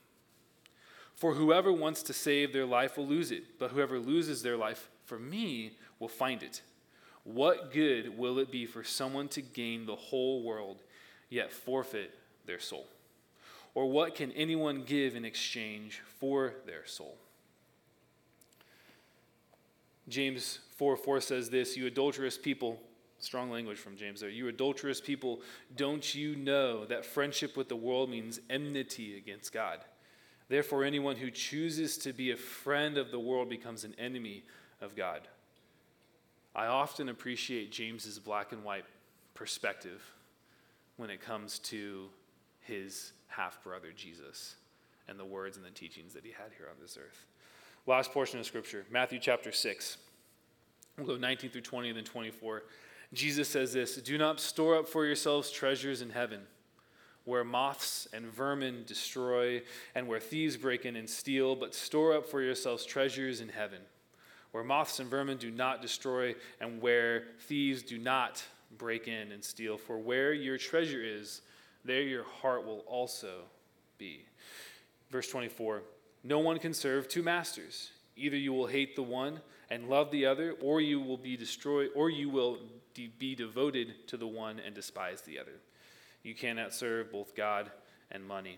For 1.15 1.33
whoever 1.33 1.71
wants 1.71 2.03
to 2.03 2.13
save 2.13 2.53
their 2.53 2.65
life 2.65 2.97
will 2.97 3.07
lose 3.07 3.31
it, 3.31 3.57
but 3.57 3.71
whoever 3.71 3.99
loses 3.99 4.43
their 4.43 4.57
life 4.57 4.89
for 5.05 5.17
me 5.17 5.77
will 5.99 6.09
find 6.09 6.43
it. 6.43 6.61
What 7.23 7.71
good 7.71 8.17
will 8.17 8.37
it 8.39 8.51
be 8.51 8.65
for 8.65 8.83
someone 8.83 9.27
to 9.29 9.41
gain 9.41 9.85
the 9.85 9.95
whole 9.95 10.43
world, 10.43 10.83
yet 11.29 11.51
forfeit 11.51 12.13
their 12.45 12.59
soul? 12.59 12.85
Or 13.77 13.85
what 13.85 14.15
can 14.15 14.31
anyone 14.31 14.81
give 14.81 15.15
in 15.15 15.23
exchange 15.23 16.01
for 16.19 16.55
their 16.65 16.83
soul? 16.87 17.15
James 20.09 20.57
4 20.77 20.97
4 20.97 21.21
says 21.21 21.51
this 21.51 21.77
You 21.77 21.85
adulterous 21.85 22.39
people, 22.39 22.81
strong 23.19 23.51
language 23.51 23.77
from 23.77 23.95
James 23.95 24.19
there. 24.19 24.31
You 24.31 24.47
adulterous 24.47 24.99
people, 24.99 25.41
don't 25.75 26.15
you 26.15 26.35
know 26.35 26.85
that 26.85 27.05
friendship 27.05 27.55
with 27.55 27.69
the 27.69 27.75
world 27.75 28.09
means 28.09 28.39
enmity 28.49 29.15
against 29.15 29.53
God? 29.53 29.81
Therefore, 30.49 30.83
anyone 30.83 31.15
who 31.15 31.29
chooses 31.29 31.99
to 31.99 32.13
be 32.13 32.31
a 32.31 32.35
friend 32.35 32.97
of 32.97 33.11
the 33.11 33.19
world 33.19 33.47
becomes 33.47 33.83
an 33.83 33.93
enemy 33.99 34.43
of 34.81 34.95
God. 34.95 35.27
I 36.55 36.65
often 36.65 37.09
appreciate 37.09 37.71
James's 37.71 38.17
black 38.17 38.53
and 38.53 38.63
white 38.63 38.85
perspective 39.35 40.01
when 40.95 41.11
it 41.11 41.21
comes 41.21 41.59
to 41.59 42.09
his 42.61 43.11
half 43.27 43.63
brother 43.63 43.89
Jesus 43.95 44.55
and 45.07 45.19
the 45.19 45.25
words 45.25 45.57
and 45.57 45.65
the 45.65 45.71
teachings 45.71 46.13
that 46.13 46.25
he 46.25 46.31
had 46.31 46.51
here 46.57 46.67
on 46.69 46.75
this 46.81 46.97
earth. 46.97 47.25
Last 47.85 48.11
portion 48.11 48.39
of 48.39 48.45
scripture, 48.45 48.85
Matthew 48.91 49.19
chapter 49.19 49.51
6. 49.51 49.97
We'll 50.97 51.07
go 51.07 51.15
19 51.15 51.51
through 51.51 51.61
20 51.61 51.89
and 51.89 51.97
then 51.97 52.03
24. 52.03 52.63
Jesus 53.13 53.47
says 53.47 53.73
this 53.73 53.95
Do 53.95 54.17
not 54.17 54.39
store 54.39 54.77
up 54.77 54.87
for 54.87 55.05
yourselves 55.05 55.51
treasures 55.51 56.01
in 56.01 56.09
heaven, 56.09 56.41
where 57.23 57.43
moths 57.43 58.07
and 58.11 58.25
vermin 58.25 58.83
destroy, 58.85 59.61
and 59.95 60.07
where 60.07 60.19
thieves 60.19 60.57
break 60.57 60.85
in 60.85 60.95
and 60.95 61.09
steal, 61.09 61.55
but 61.55 61.73
store 61.73 62.13
up 62.13 62.25
for 62.25 62.41
yourselves 62.41 62.85
treasures 62.85 63.39
in 63.39 63.49
heaven, 63.49 63.79
where 64.51 64.63
moths 64.63 64.99
and 64.99 65.09
vermin 65.09 65.37
do 65.37 65.51
not 65.51 65.81
destroy, 65.81 66.35
and 66.59 66.81
where 66.81 67.25
thieves 67.47 67.83
do 67.83 67.97
not 67.97 68.43
break 68.77 69.07
in 69.07 69.31
and 69.31 69.43
steal. 69.43 69.77
For 69.77 69.97
where 69.97 70.33
your 70.33 70.57
treasure 70.57 71.01
is, 71.03 71.41
there 71.85 72.01
your 72.01 72.23
heart 72.23 72.65
will 72.65 72.83
also 72.87 73.41
be. 73.97 74.25
Verse 75.09 75.29
24 75.29 75.83
No 76.23 76.39
one 76.39 76.59
can 76.59 76.73
serve 76.73 77.07
two 77.07 77.23
masters. 77.23 77.91
Either 78.15 78.37
you 78.37 78.51
will 78.51 78.67
hate 78.67 78.95
the 78.95 79.03
one 79.03 79.41
and 79.69 79.89
love 79.89 80.09
the 80.11 80.25
other, 80.25 80.55
or 80.61 80.81
you 80.81 80.99
will 80.99 81.17
be 81.17 81.37
destroyed, 81.37 81.89
or 81.95 82.09
you 82.09 82.29
will 82.29 82.57
de- 82.93 83.11
be 83.19 83.35
devoted 83.35 84.07
to 84.07 84.17
the 84.17 84.25
one 84.25 84.59
and 84.59 84.73
despise 84.73 85.21
the 85.21 85.37
other. 85.37 85.59
You 86.23 86.33
cannot 86.33 86.73
serve 86.73 87.11
both 87.11 87.35
God 87.35 87.69
and 88.09 88.25
money. 88.25 88.57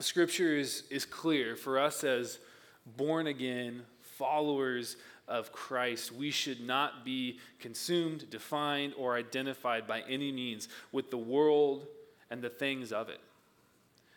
Scripture 0.00 0.56
is, 0.56 0.84
is 0.90 1.04
clear 1.04 1.54
for 1.54 1.78
us 1.78 2.02
as 2.02 2.38
born 2.96 3.26
again 3.26 3.82
followers 4.02 4.96
of 5.30 5.52
Christ, 5.52 6.12
we 6.12 6.30
should 6.32 6.60
not 6.60 7.04
be 7.04 7.38
consumed, 7.60 8.28
defined, 8.30 8.94
or 8.98 9.16
identified 9.16 9.86
by 9.86 10.00
any 10.02 10.32
means 10.32 10.68
with 10.90 11.10
the 11.10 11.16
world 11.16 11.86
and 12.30 12.42
the 12.42 12.48
things 12.48 12.92
of 12.92 13.08
it. 13.08 13.20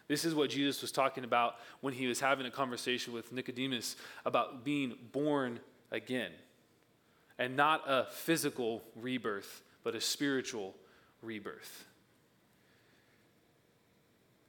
This 0.07 0.25
is 0.25 0.35
what 0.35 0.49
Jesus 0.49 0.81
was 0.81 0.91
talking 0.91 1.23
about 1.23 1.55
when 1.81 1.93
he 1.93 2.07
was 2.07 2.19
having 2.19 2.45
a 2.45 2.51
conversation 2.51 3.13
with 3.13 3.31
Nicodemus 3.31 3.95
about 4.25 4.63
being 4.63 4.95
born 5.11 5.59
again. 5.91 6.31
And 7.39 7.55
not 7.55 7.83
a 7.87 8.07
physical 8.11 8.83
rebirth, 8.95 9.63
but 9.83 9.95
a 9.95 10.01
spiritual 10.01 10.75
rebirth. 11.21 11.85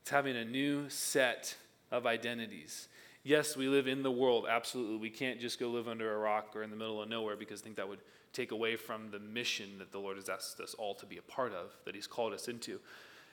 It's 0.03 0.11
having 0.11 0.37
a 0.37 0.45
new 0.45 0.91
set 0.91 1.57
of 1.91 2.05
identities. 2.05 2.89
Yes, 3.23 3.57
we 3.57 3.69
live 3.69 3.87
in 3.89 4.03
the 4.03 4.11
world, 4.11 4.45
absolutely. 4.47 4.99
We 4.99 5.09
can't 5.09 5.41
just 5.41 5.59
go 5.59 5.69
live 5.69 5.89
under 5.89 6.15
a 6.15 6.19
rock 6.19 6.55
or 6.55 6.63
in 6.63 6.69
the 6.69 6.77
middle 6.77 7.01
of 7.01 7.09
nowhere 7.09 7.37
because 7.37 7.63
I 7.63 7.65
think 7.65 7.77
that 7.77 7.89
would 7.89 8.01
take 8.35 8.53
away 8.53 8.77
from 8.77 9.11
the 9.11 9.19
mission 9.19 9.79
that 9.79 9.93
the 9.93 9.99
Lord 9.99 10.17
has 10.17 10.29
asked 10.29 10.61
us 10.61 10.75
all 10.75 10.95
to 10.97 11.07
be 11.07 11.17
a 11.17 11.23
part 11.23 11.55
of, 11.55 11.75
that 11.87 11.95
He's 11.95 12.07
called 12.07 12.35
us 12.35 12.49
into. 12.49 12.81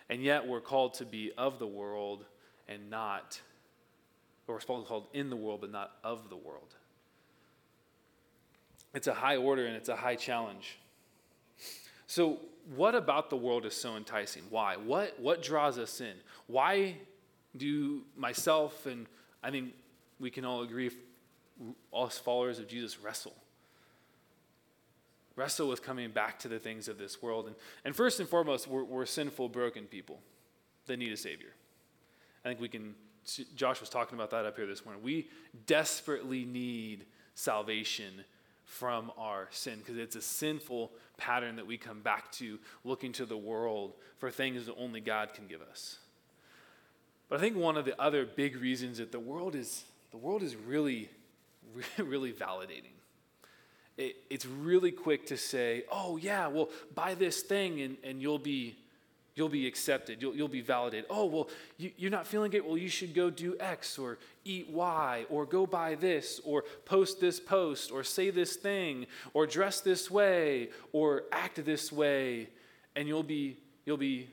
And 0.09 0.21
yet 0.21 0.47
we're 0.47 0.61
called 0.61 0.95
to 0.95 1.05
be 1.05 1.31
of 1.37 1.59
the 1.59 1.67
world 1.67 2.25
and 2.67 2.89
not, 2.89 3.39
or 4.47 4.55
we're 4.55 4.83
called 4.83 5.07
in 5.13 5.29
the 5.29 5.35
world 5.35 5.61
but 5.61 5.71
not 5.71 5.91
of 6.03 6.29
the 6.29 6.35
world. 6.35 6.75
It's 8.93 9.07
a 9.07 9.13
high 9.13 9.37
order 9.37 9.65
and 9.65 9.75
it's 9.75 9.89
a 9.89 9.95
high 9.95 10.15
challenge. 10.15 10.77
So, 12.07 12.39
what 12.75 12.93
about 12.93 13.29
the 13.29 13.37
world 13.37 13.65
is 13.65 13.73
so 13.73 13.95
enticing? 13.95 14.43
Why? 14.49 14.75
What, 14.75 15.19
what 15.19 15.41
draws 15.41 15.79
us 15.79 16.01
in? 16.01 16.13
Why 16.47 16.97
do 17.55 18.01
myself 18.15 18.85
and 18.85 19.07
I 19.41 19.49
think 19.49 19.73
we 20.19 20.29
can 20.29 20.45
all 20.45 20.61
agree, 20.61 20.91
us 21.93 22.17
followers 22.17 22.59
of 22.59 22.67
Jesus 22.67 22.99
wrestle? 22.99 23.33
Wrestle 25.35 25.69
with 25.69 25.81
coming 25.81 26.11
back 26.11 26.39
to 26.39 26.47
the 26.47 26.59
things 26.59 26.87
of 26.87 26.97
this 26.97 27.21
world. 27.21 27.47
And, 27.47 27.55
and 27.85 27.95
first 27.95 28.19
and 28.19 28.27
foremost, 28.27 28.67
we're, 28.67 28.83
we're 28.83 29.05
sinful, 29.05 29.49
broken 29.49 29.85
people 29.85 30.19
that 30.87 30.97
need 30.97 31.11
a 31.11 31.17
Savior. 31.17 31.53
I 32.43 32.49
think 32.49 32.59
we 32.59 32.67
can, 32.67 32.95
Josh 33.55 33.79
was 33.79 33.89
talking 33.89 34.17
about 34.17 34.31
that 34.31 34.45
up 34.45 34.57
here 34.57 34.65
this 34.65 34.83
morning. 34.83 35.03
We 35.03 35.29
desperately 35.67 36.43
need 36.43 37.05
salvation 37.35 38.25
from 38.65 39.11
our 39.17 39.47
sin 39.51 39.79
because 39.79 39.97
it's 39.97 40.15
a 40.15 40.21
sinful 40.21 40.91
pattern 41.17 41.57
that 41.57 41.67
we 41.67 41.77
come 41.77 42.01
back 42.01 42.31
to 42.31 42.57
looking 42.83 43.11
to 43.13 43.25
the 43.25 43.37
world 43.37 43.93
for 44.17 44.31
things 44.31 44.65
that 44.65 44.75
only 44.77 45.01
God 45.01 45.33
can 45.33 45.47
give 45.47 45.61
us. 45.61 45.97
But 47.27 47.39
I 47.39 47.41
think 47.41 47.57
one 47.57 47.77
of 47.77 47.85
the 47.85 47.99
other 48.01 48.25
big 48.25 48.55
reasons 48.55 48.97
that 48.97 49.11
the 49.11 49.19
world 49.19 49.55
is 49.55 49.83
the 50.11 50.17
world 50.17 50.43
is 50.43 50.55
really 50.55 51.09
really 51.97 52.31
validating. 52.33 52.93
It, 53.97 54.15
it's 54.29 54.45
really 54.45 54.91
quick 54.91 55.27
to 55.27 55.37
say, 55.37 55.83
"Oh 55.91 56.17
yeah, 56.17 56.47
well 56.47 56.69
buy 56.95 57.15
this 57.15 57.41
thing 57.41 57.81
and, 57.81 57.97
and 58.03 58.21
you'll 58.21 58.39
be 58.39 58.77
You'll 59.33 59.49
be 59.49 59.65
accepted. 59.65 60.21
You'll, 60.21 60.35
you'll 60.35 60.49
be 60.49 60.61
validated. 60.61 61.05
Oh, 61.09 61.25
well, 61.25 61.49
you, 61.77 61.91
you're 61.97 62.11
not 62.11 62.27
feeling 62.27 62.51
it? 62.51 62.65
Well, 62.65 62.77
you 62.77 62.89
should 62.89 63.13
go 63.13 63.29
do 63.29 63.55
X 63.59 63.97
or 63.97 64.17
eat 64.43 64.69
Y 64.69 65.25
or 65.29 65.45
go 65.45 65.65
buy 65.65 65.95
this 65.95 66.41
or 66.43 66.65
post 66.83 67.21
this 67.21 67.39
post 67.39 67.91
or 67.91 68.03
say 68.03 68.29
this 68.29 68.57
thing 68.57 69.07
or 69.33 69.47
dress 69.47 69.79
this 69.79 70.11
way 70.11 70.69
or 70.91 71.23
act 71.31 71.63
this 71.63 71.93
way. 71.93 72.49
And 72.97 73.07
you'll 73.07 73.23
be, 73.23 73.57
you'll 73.85 73.95
be 73.95 74.29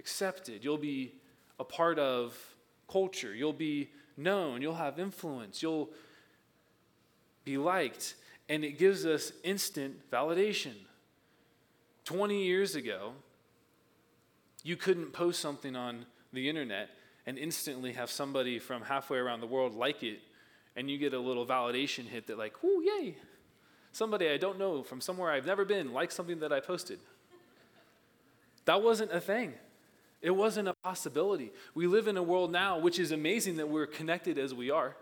accepted. 0.00 0.64
You'll 0.64 0.78
be 0.78 1.12
a 1.60 1.64
part 1.64 2.00
of 2.00 2.36
culture. 2.90 3.32
You'll 3.32 3.52
be 3.52 3.88
known. 4.16 4.62
You'll 4.62 4.74
have 4.74 4.98
influence. 4.98 5.62
You'll 5.62 5.90
be 7.44 7.56
liked. 7.56 8.16
And 8.48 8.64
it 8.64 8.78
gives 8.78 9.04
us 9.04 9.32
instant 9.44 10.10
validation. 10.10 10.74
20 12.04 12.44
years 12.44 12.74
ago, 12.74 13.12
you 14.62 14.76
couldn't 14.76 15.12
post 15.12 15.40
something 15.40 15.76
on 15.76 16.06
the 16.32 16.48
internet 16.48 16.88
and 17.26 17.36
instantly 17.36 17.92
have 17.92 18.10
somebody 18.10 18.58
from 18.58 18.82
halfway 18.82 19.18
around 19.18 19.40
the 19.40 19.46
world 19.46 19.74
like 19.74 20.02
it, 20.02 20.20
and 20.76 20.90
you 20.90 20.96
get 20.96 21.12
a 21.12 21.18
little 21.18 21.44
validation 21.44 22.06
hit 22.06 22.26
that, 22.26 22.38
like, 22.38 22.62
whoo, 22.62 22.82
yay, 22.82 23.16
somebody 23.92 24.30
I 24.30 24.38
don't 24.38 24.58
know 24.58 24.82
from 24.82 25.00
somewhere 25.02 25.30
I've 25.30 25.44
never 25.44 25.66
been 25.66 25.92
likes 25.92 26.14
something 26.14 26.40
that 26.40 26.52
I 26.52 26.60
posted. 26.60 27.00
That 28.64 28.82
wasn't 28.82 29.12
a 29.12 29.20
thing. 29.20 29.54
It 30.22 30.30
wasn't 30.30 30.68
a 30.68 30.74
possibility. 30.82 31.52
We 31.74 31.86
live 31.86 32.08
in 32.08 32.16
a 32.16 32.22
world 32.22 32.50
now, 32.50 32.78
which 32.78 32.98
is 32.98 33.12
amazing 33.12 33.56
that 33.56 33.68
we're 33.68 33.86
connected 33.86 34.38
as 34.38 34.54
we 34.54 34.70
are. 34.70 34.96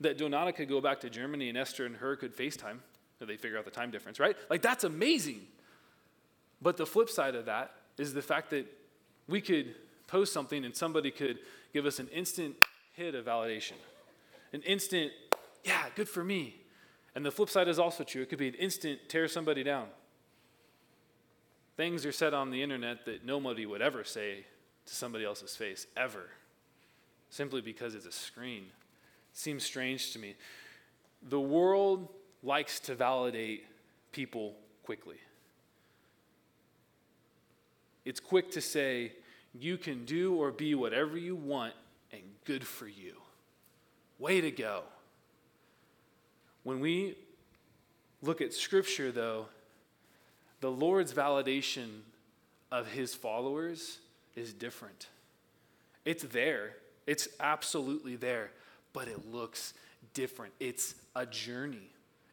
That 0.00 0.18
Donata 0.18 0.54
could 0.54 0.68
go 0.68 0.80
back 0.80 1.00
to 1.00 1.10
Germany 1.10 1.48
and 1.48 1.56
Esther 1.56 1.86
and 1.86 1.96
her 1.96 2.16
could 2.16 2.36
FaceTime, 2.36 2.78
they 3.20 3.36
figure 3.36 3.58
out 3.58 3.64
the 3.64 3.70
time 3.70 3.90
difference, 3.90 4.20
right? 4.20 4.36
Like, 4.50 4.62
that's 4.62 4.84
amazing. 4.84 5.40
But 6.60 6.76
the 6.76 6.86
flip 6.86 7.08
side 7.08 7.34
of 7.34 7.46
that 7.46 7.74
is 7.96 8.12
the 8.12 8.22
fact 8.22 8.50
that 8.50 8.66
we 9.28 9.40
could 9.40 9.74
post 10.06 10.32
something 10.32 10.64
and 10.64 10.76
somebody 10.76 11.10
could 11.10 11.38
give 11.72 11.86
us 11.86 11.98
an 11.98 12.08
instant 12.08 12.54
hit 12.92 13.14
of 13.14 13.24
validation. 13.24 13.74
An 14.52 14.62
instant, 14.62 15.12
yeah, 15.64 15.84
good 15.94 16.08
for 16.08 16.22
me. 16.22 16.56
And 17.14 17.24
the 17.24 17.30
flip 17.30 17.48
side 17.48 17.68
is 17.68 17.78
also 17.78 18.04
true. 18.04 18.22
It 18.22 18.28
could 18.28 18.38
be 18.38 18.48
an 18.48 18.54
instant 18.54 19.00
tear 19.08 19.28
somebody 19.28 19.62
down. 19.62 19.86
Things 21.76 22.06
are 22.06 22.12
said 22.12 22.34
on 22.34 22.50
the 22.50 22.62
internet 22.62 23.04
that 23.06 23.24
nobody 23.24 23.66
would 23.66 23.82
ever 23.82 24.04
say 24.04 24.44
to 24.86 24.94
somebody 24.94 25.24
else's 25.24 25.56
face, 25.56 25.86
ever, 25.96 26.28
simply 27.30 27.60
because 27.60 27.94
it's 27.94 28.06
a 28.06 28.12
screen. 28.12 28.66
Seems 29.34 29.64
strange 29.64 30.12
to 30.12 30.18
me. 30.18 30.36
The 31.28 31.40
world 31.40 32.08
likes 32.42 32.80
to 32.80 32.94
validate 32.94 33.66
people 34.12 34.54
quickly. 34.84 35.16
It's 38.04 38.20
quick 38.20 38.50
to 38.52 38.60
say, 38.60 39.12
you 39.58 39.76
can 39.76 40.04
do 40.04 40.34
or 40.34 40.50
be 40.50 40.74
whatever 40.74 41.16
you 41.16 41.34
want, 41.34 41.74
and 42.12 42.22
good 42.44 42.66
for 42.66 42.86
you. 42.86 43.14
Way 44.18 44.40
to 44.40 44.50
go. 44.50 44.82
When 46.62 46.80
we 46.80 47.16
look 48.22 48.40
at 48.40 48.52
Scripture, 48.52 49.10
though, 49.10 49.46
the 50.60 50.70
Lord's 50.70 51.12
validation 51.12 52.00
of 52.70 52.86
his 52.86 53.14
followers 53.14 53.98
is 54.36 54.52
different. 54.52 55.08
It's 56.04 56.22
there, 56.24 56.76
it's 57.06 57.28
absolutely 57.40 58.16
there, 58.16 58.50
but 58.94 59.08
it 59.08 59.30
looks 59.30 59.74
different. 60.14 60.54
It's 60.58 60.94
a 61.14 61.26
journey, 61.26 61.90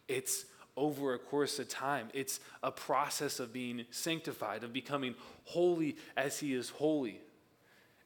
it's 0.08 0.45
over 0.78 1.13
a 1.13 1.19
course 1.19 1.60
of 1.60 1.67
time. 1.67 2.08
It's 2.13 2.39
a 2.63 2.71
process 2.71 3.41
of 3.41 3.52
being 3.52 3.86
sanctified, 3.91 4.63
of 4.63 4.71
becoming 4.71 5.15
holy 5.43 5.97
as 6.15 6.39
He 6.39 6.54
is 6.54 6.69
holy. 6.69 7.19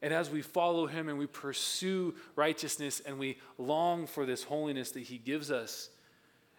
And 0.02 0.14
as 0.14 0.30
we 0.30 0.42
follow 0.42 0.88
Him 0.88 1.08
and 1.08 1.18
we 1.18 1.28
pursue 1.28 2.16
righteousness 2.36 3.02
and 3.06 3.20
we 3.20 3.38
long 3.58 4.08
for 4.08 4.26
this 4.26 4.44
holiness 4.44 4.92
that 4.92 5.02
He 5.02 5.18
gives 5.20 5.52
us, 5.52 5.90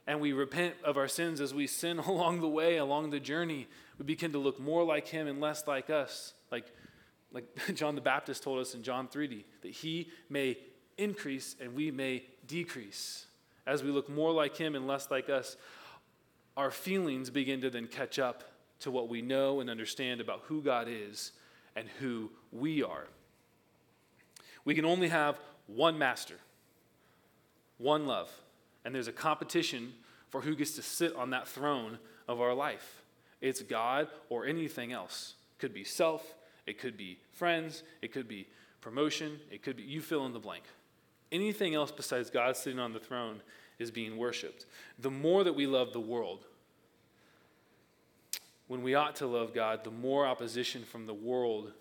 and 0.07 0.21
we 0.21 0.33
repent 0.33 0.75
of 0.85 0.97
our 0.97 1.09
sins 1.09 1.41
as 1.41 1.53
we 1.53 1.67
sin 1.67 1.99
along 2.07 2.41
the 2.41 2.49
way, 2.49 2.77
along 2.77 3.11
the 3.11 3.21
journey, 3.21 3.67
we 3.99 4.05
begin 4.05 4.33
to 4.33 4.39
look 4.39 4.61
more 4.61 4.85
like 4.85 5.09
Him 5.09 5.27
and 5.27 5.41
less 5.41 5.67
like 5.67 5.91
us. 5.91 6.35
Like, 6.53 6.67
like 7.33 7.45
John 7.75 7.95
the 7.97 8.01
Baptist 8.01 8.43
told 8.45 8.61
us 8.61 8.75
in 8.75 8.83
John 8.83 9.09
3D, 9.09 9.45
that 9.63 9.73
He 9.73 10.11
may 10.31 10.57
increase 10.99 11.57
and 11.61 11.75
we 11.75 11.91
may 11.91 12.25
decrease. 12.47 13.27
As 13.67 13.83
we 13.83 13.91
look 13.91 14.09
more 14.09 14.33
like 14.33 14.57
Him 14.57 14.75
and 14.75 14.87
less 14.87 15.11
like 15.11 15.29
us, 15.29 15.57
our 16.57 16.71
feelings 16.71 17.31
begin 17.31 17.61
to 17.61 17.71
then 17.71 17.87
catch 17.87 18.19
up 18.19 18.45
to 18.81 18.91
what 18.91 19.09
we 19.09 19.23
know 19.23 19.61
and 19.61 19.69
understand 19.69 20.21
about 20.21 20.43
who 20.47 20.63
God 20.63 20.87
is 20.89 21.33
and 21.75 21.89
who 22.01 22.31
we 22.53 22.83
are. 22.83 23.07
We 24.65 24.75
can 24.75 24.85
only 24.85 25.09
have 25.09 25.39
one 25.67 25.99
master, 25.99 26.37
one 27.79 28.07
love, 28.07 28.31
and 28.85 28.95
there's 28.95 29.09
a 29.09 29.13
competition 29.13 29.93
for 30.29 30.41
who 30.41 30.57
gets 30.57 30.73
to 30.73 30.83
sit 30.83 31.15
on 31.15 31.31
that 31.31 31.47
throne 31.47 31.99
of 32.29 32.41
our 32.41 32.55
life. 32.55 33.03
It's 33.41 33.63
God 33.63 34.09
or 34.29 34.47
anything 34.47 34.93
else. 34.93 35.35
It 35.57 35.61
could 35.61 35.75
be 35.75 35.85
self, 35.85 36.35
it 36.67 36.79
could 36.79 36.97
be 36.97 37.19
friends, 37.33 37.83
it 38.03 38.13
could 38.13 38.29
be 38.29 38.49
promotion, 38.81 39.41
it 39.51 39.63
could 39.63 39.77
be 39.77 39.83
you 39.83 40.01
fill 40.01 40.27
in 40.27 40.33
the 40.33 40.39
blank. 40.39 40.65
Anything 41.33 41.75
else 41.75 41.91
besides 41.91 42.31
God 42.31 42.57
sitting 42.57 42.79
on 42.79 42.93
the 42.93 43.01
throne 43.01 43.41
is 43.79 43.91
being 43.91 44.17
worshiped. 44.17 44.67
The 44.99 45.11
more 45.11 45.45
that 45.45 45.55
we 45.55 45.67
love 45.67 45.93
the 45.93 46.01
world, 46.01 46.45
when 48.69 48.83
we 48.83 48.95
ought 48.95 49.17
to 49.17 49.27
love 49.27 49.55
God, 49.55 49.85
the 49.85 49.91
more 49.91 50.27
opposition 50.27 50.83
from 50.85 51.07
the 51.07 51.15
world, 51.15 51.73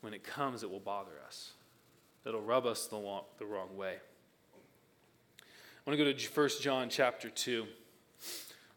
when 0.00 0.14
it 0.14 0.24
comes, 0.24 0.62
it 0.62 0.70
will 0.70 0.80
bother 0.80 1.12
us. 1.26 1.52
It'll 2.24 2.42
rub 2.42 2.66
us 2.66 2.86
the, 2.86 2.96
long, 2.96 3.22
the 3.38 3.46
wrong 3.46 3.76
way. 3.76 3.94
I 5.86 5.90
want 5.90 5.98
to 5.98 6.04
go 6.04 6.12
to 6.12 6.40
1 6.40 6.48
John 6.60 6.90
chapter 6.90 7.30
2, 7.30 7.66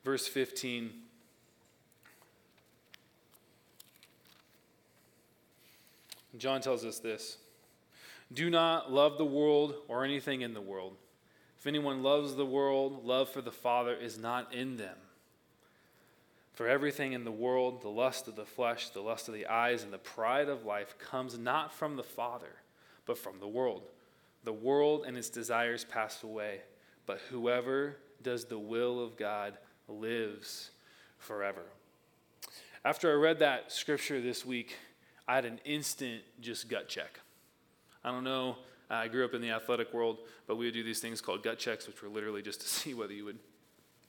verse 0.05 0.27
15. 0.27 0.91
John 6.37 6.61
tells 6.61 6.85
us 6.85 6.99
this 6.99 7.37
Do 8.33 8.49
not 8.49 8.91
love 8.91 9.17
the 9.17 9.25
world 9.25 9.75
or 9.87 10.05
anything 10.05 10.41
in 10.41 10.53
the 10.53 10.61
world. 10.61 10.95
If 11.59 11.67
anyone 11.67 12.01
loves 12.01 12.35
the 12.35 12.45
world, 12.45 13.05
love 13.05 13.29
for 13.29 13.41
the 13.41 13.51
Father 13.51 13.93
is 13.93 14.17
not 14.17 14.53
in 14.53 14.77
them. 14.77 14.97
For 16.53 16.67
everything 16.67 17.13
in 17.13 17.23
the 17.23 17.31
world, 17.31 17.81
the 17.81 17.89
lust 17.89 18.27
of 18.27 18.35
the 18.35 18.45
flesh, 18.45 18.89
the 18.89 19.01
lust 19.01 19.27
of 19.27 19.33
the 19.33 19.47
eyes, 19.47 19.83
and 19.83 19.91
the 19.91 19.97
pride 19.97 20.49
of 20.49 20.65
life 20.65 20.97
comes 20.97 21.37
not 21.37 21.73
from 21.73 21.95
the 21.95 22.03
Father, 22.03 22.55
but 23.05 23.17
from 23.17 23.39
the 23.39 23.47
world. 23.47 23.83
The 24.43 24.53
world 24.53 25.03
and 25.05 25.17
its 25.17 25.29
desires 25.29 25.85
pass 25.85 26.23
away, 26.23 26.61
but 27.05 27.19
whoever 27.29 27.97
does 28.23 28.45
the 28.45 28.59
will 28.59 29.03
of 29.03 29.17
God 29.17 29.57
lives 29.87 30.71
forever. 31.17 31.63
After 32.83 33.11
I 33.11 33.15
read 33.15 33.39
that 33.39 33.71
scripture 33.71 34.19
this 34.19 34.45
week, 34.45 34.75
I 35.27 35.35
had 35.35 35.45
an 35.45 35.59
instant 35.63 36.21
just 36.39 36.69
gut 36.69 36.89
check. 36.89 37.19
I 38.03 38.11
don't 38.11 38.23
know, 38.23 38.57
I 38.89 39.07
grew 39.07 39.23
up 39.23 39.33
in 39.33 39.41
the 39.41 39.51
athletic 39.51 39.93
world, 39.93 40.17
but 40.47 40.57
we 40.57 40.65
would 40.65 40.73
do 40.73 40.83
these 40.83 40.99
things 40.99 41.21
called 41.21 41.43
gut 41.43 41.59
checks, 41.59 41.87
which 41.87 42.01
were 42.01 42.09
literally 42.09 42.41
just 42.41 42.61
to 42.61 42.67
see 42.79 42.93
whether 42.93 43.13
you 43.13 43.25
would 43.25 43.39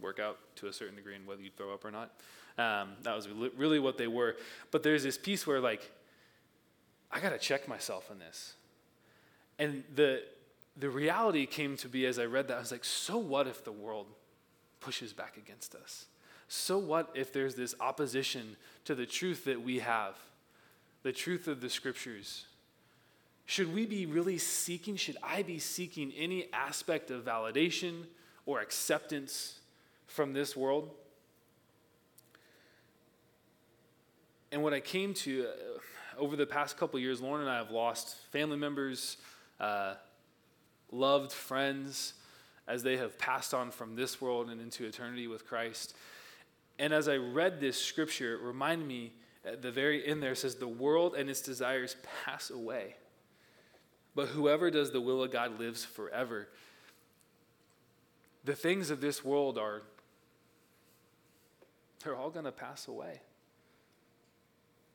work 0.00 0.18
out 0.18 0.38
to 0.56 0.66
a 0.66 0.72
certain 0.72 0.96
degree 0.96 1.14
and 1.14 1.26
whether 1.26 1.40
you'd 1.40 1.56
throw 1.56 1.72
up 1.72 1.84
or 1.84 1.90
not. 1.90 2.10
Um, 2.58 2.90
that 3.02 3.14
was 3.14 3.28
really 3.56 3.78
what 3.78 3.96
they 3.96 4.08
were. 4.08 4.36
But 4.70 4.82
there's 4.82 5.02
this 5.02 5.16
piece 5.16 5.46
where, 5.46 5.60
like, 5.60 5.90
I 7.10 7.20
got 7.20 7.30
to 7.30 7.38
check 7.38 7.68
myself 7.68 8.10
in 8.10 8.18
this. 8.18 8.54
And 9.58 9.84
the, 9.94 10.22
the 10.76 10.90
reality 10.90 11.46
came 11.46 11.76
to 11.78 11.88
be 11.88 12.06
as 12.06 12.18
I 12.18 12.24
read 12.24 12.48
that, 12.48 12.56
I 12.56 12.60
was 12.60 12.72
like, 12.72 12.84
so 12.84 13.18
what 13.18 13.46
if 13.46 13.64
the 13.64 13.72
world 13.72 14.06
pushes 14.80 15.12
back 15.12 15.36
against 15.36 15.74
us? 15.74 16.06
So 16.48 16.76
what 16.76 17.10
if 17.14 17.32
there's 17.32 17.54
this 17.54 17.74
opposition 17.80 18.56
to 18.84 18.94
the 18.94 19.06
truth 19.06 19.44
that 19.44 19.62
we 19.62 19.78
have, 19.78 20.16
the 21.02 21.12
truth 21.12 21.48
of 21.48 21.60
the 21.60 21.70
scriptures? 21.70 22.46
Should 23.52 23.74
we 23.74 23.84
be 23.84 24.06
really 24.06 24.38
seeking, 24.38 24.96
should 24.96 25.18
I 25.22 25.42
be 25.42 25.58
seeking 25.58 26.10
any 26.16 26.50
aspect 26.54 27.10
of 27.10 27.22
validation 27.22 28.04
or 28.46 28.62
acceptance 28.62 29.60
from 30.06 30.32
this 30.32 30.56
world? 30.56 30.88
And 34.52 34.62
what 34.62 34.72
I 34.72 34.80
came 34.80 35.12
to 35.12 35.48
uh, 35.48 36.18
over 36.18 36.34
the 36.34 36.46
past 36.46 36.78
couple 36.78 36.98
years, 36.98 37.20
Lauren 37.20 37.42
and 37.42 37.50
I 37.50 37.58
have 37.58 37.70
lost 37.70 38.16
family 38.30 38.56
members, 38.56 39.18
uh, 39.60 39.96
loved 40.90 41.30
friends, 41.30 42.14
as 42.66 42.82
they 42.82 42.96
have 42.96 43.18
passed 43.18 43.52
on 43.52 43.70
from 43.70 43.96
this 43.96 44.18
world 44.18 44.48
and 44.48 44.62
into 44.62 44.86
eternity 44.86 45.26
with 45.26 45.46
Christ. 45.46 45.94
And 46.78 46.94
as 46.94 47.06
I 47.06 47.16
read 47.16 47.60
this 47.60 47.76
scripture, 47.76 48.32
it 48.32 48.40
reminded 48.40 48.88
me 48.88 49.12
at 49.44 49.60
the 49.60 49.70
very 49.70 50.06
end 50.06 50.22
there 50.22 50.34
says, 50.34 50.54
The 50.54 50.66
world 50.66 51.14
and 51.14 51.28
its 51.28 51.42
desires 51.42 51.96
pass 52.24 52.48
away. 52.48 52.94
But 54.14 54.28
whoever 54.28 54.70
does 54.70 54.92
the 54.92 55.00
will 55.00 55.22
of 55.22 55.32
God 55.32 55.58
lives 55.58 55.84
forever. 55.84 56.48
The 58.44 58.54
things 58.54 58.90
of 58.90 59.00
this 59.00 59.24
world 59.24 59.56
are, 59.56 59.82
they're 62.02 62.16
all 62.16 62.30
going 62.30 62.44
to 62.44 62.52
pass 62.52 62.88
away. 62.88 63.20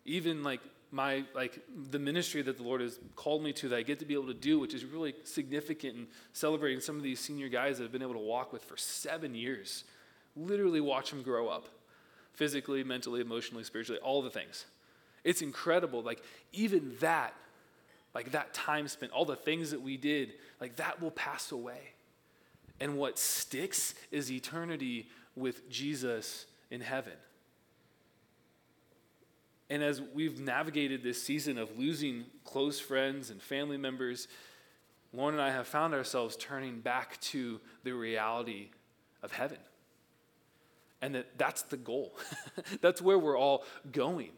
Even 0.05 0.43
like 0.43 0.61
my 0.91 1.25
like 1.35 1.59
the 1.91 1.99
ministry 1.99 2.41
that 2.41 2.55
the 2.55 2.63
lord 2.63 2.79
has 2.79 2.97
called 3.15 3.43
me 3.43 3.51
to 3.51 3.67
that 3.67 3.75
i 3.75 3.81
get 3.81 3.99
to 3.99 4.05
be 4.05 4.13
able 4.13 4.27
to 4.27 4.33
do 4.33 4.57
which 4.57 4.73
is 4.73 4.85
really 4.85 5.13
significant 5.25 5.97
in 5.97 6.07
celebrating 6.31 6.79
some 6.79 6.95
of 6.95 7.03
these 7.03 7.19
senior 7.19 7.49
guys 7.49 7.77
that 7.77 7.83
I've 7.83 7.91
been 7.91 8.01
able 8.01 8.13
to 8.13 8.19
walk 8.19 8.53
with 8.53 8.63
for 8.63 8.77
seven 8.77 9.35
years. 9.35 9.83
Literally 10.37 10.79
watch 10.79 11.09
them 11.09 11.23
grow 11.23 11.49
up 11.49 11.67
physically 12.33 12.83
mentally 12.83 13.19
emotionally 13.19 13.63
spiritually 13.63 13.99
all 14.01 14.21
the 14.21 14.29
things. 14.29 14.65
It's 15.23 15.41
incredible 15.41 16.03
like 16.03 16.23
even 16.53 16.95
that 17.01 17.33
like 18.17 18.31
that 18.31 18.51
time 18.51 18.87
spent 18.87 19.11
all 19.11 19.25
the 19.25 19.35
things 19.35 19.69
that 19.69 19.81
we 19.81 19.95
did 19.95 20.33
like 20.59 20.75
that 20.77 20.99
will 20.99 21.11
pass 21.11 21.51
away 21.51 21.93
and 22.79 22.97
what 22.97 23.19
sticks 23.19 23.93
is 24.11 24.31
eternity 24.31 25.07
with 25.35 25.69
jesus 25.69 26.47
in 26.71 26.81
heaven 26.81 27.13
and 29.69 29.83
as 29.83 30.01
we've 30.01 30.39
navigated 30.39 31.03
this 31.03 31.21
season 31.21 31.57
of 31.57 31.77
losing 31.77 32.25
close 32.45 32.79
friends 32.79 33.29
and 33.29 33.41
family 33.41 33.77
members, 33.77 34.27
Lauren 35.13 35.35
and 35.35 35.43
I 35.43 35.51
have 35.51 35.67
found 35.67 35.93
ourselves 35.93 36.37
turning 36.37 36.79
back 36.79 37.19
to 37.21 37.59
the 37.83 37.91
reality 37.91 38.69
of 39.21 39.33
heaven. 39.33 39.57
And 41.01 41.15
that 41.15 41.37
that's 41.37 41.63
the 41.63 41.77
goal. 41.77 42.15
that's 42.81 43.01
where 43.01 43.19
we're 43.19 43.37
all 43.37 43.65
going. 43.91 44.31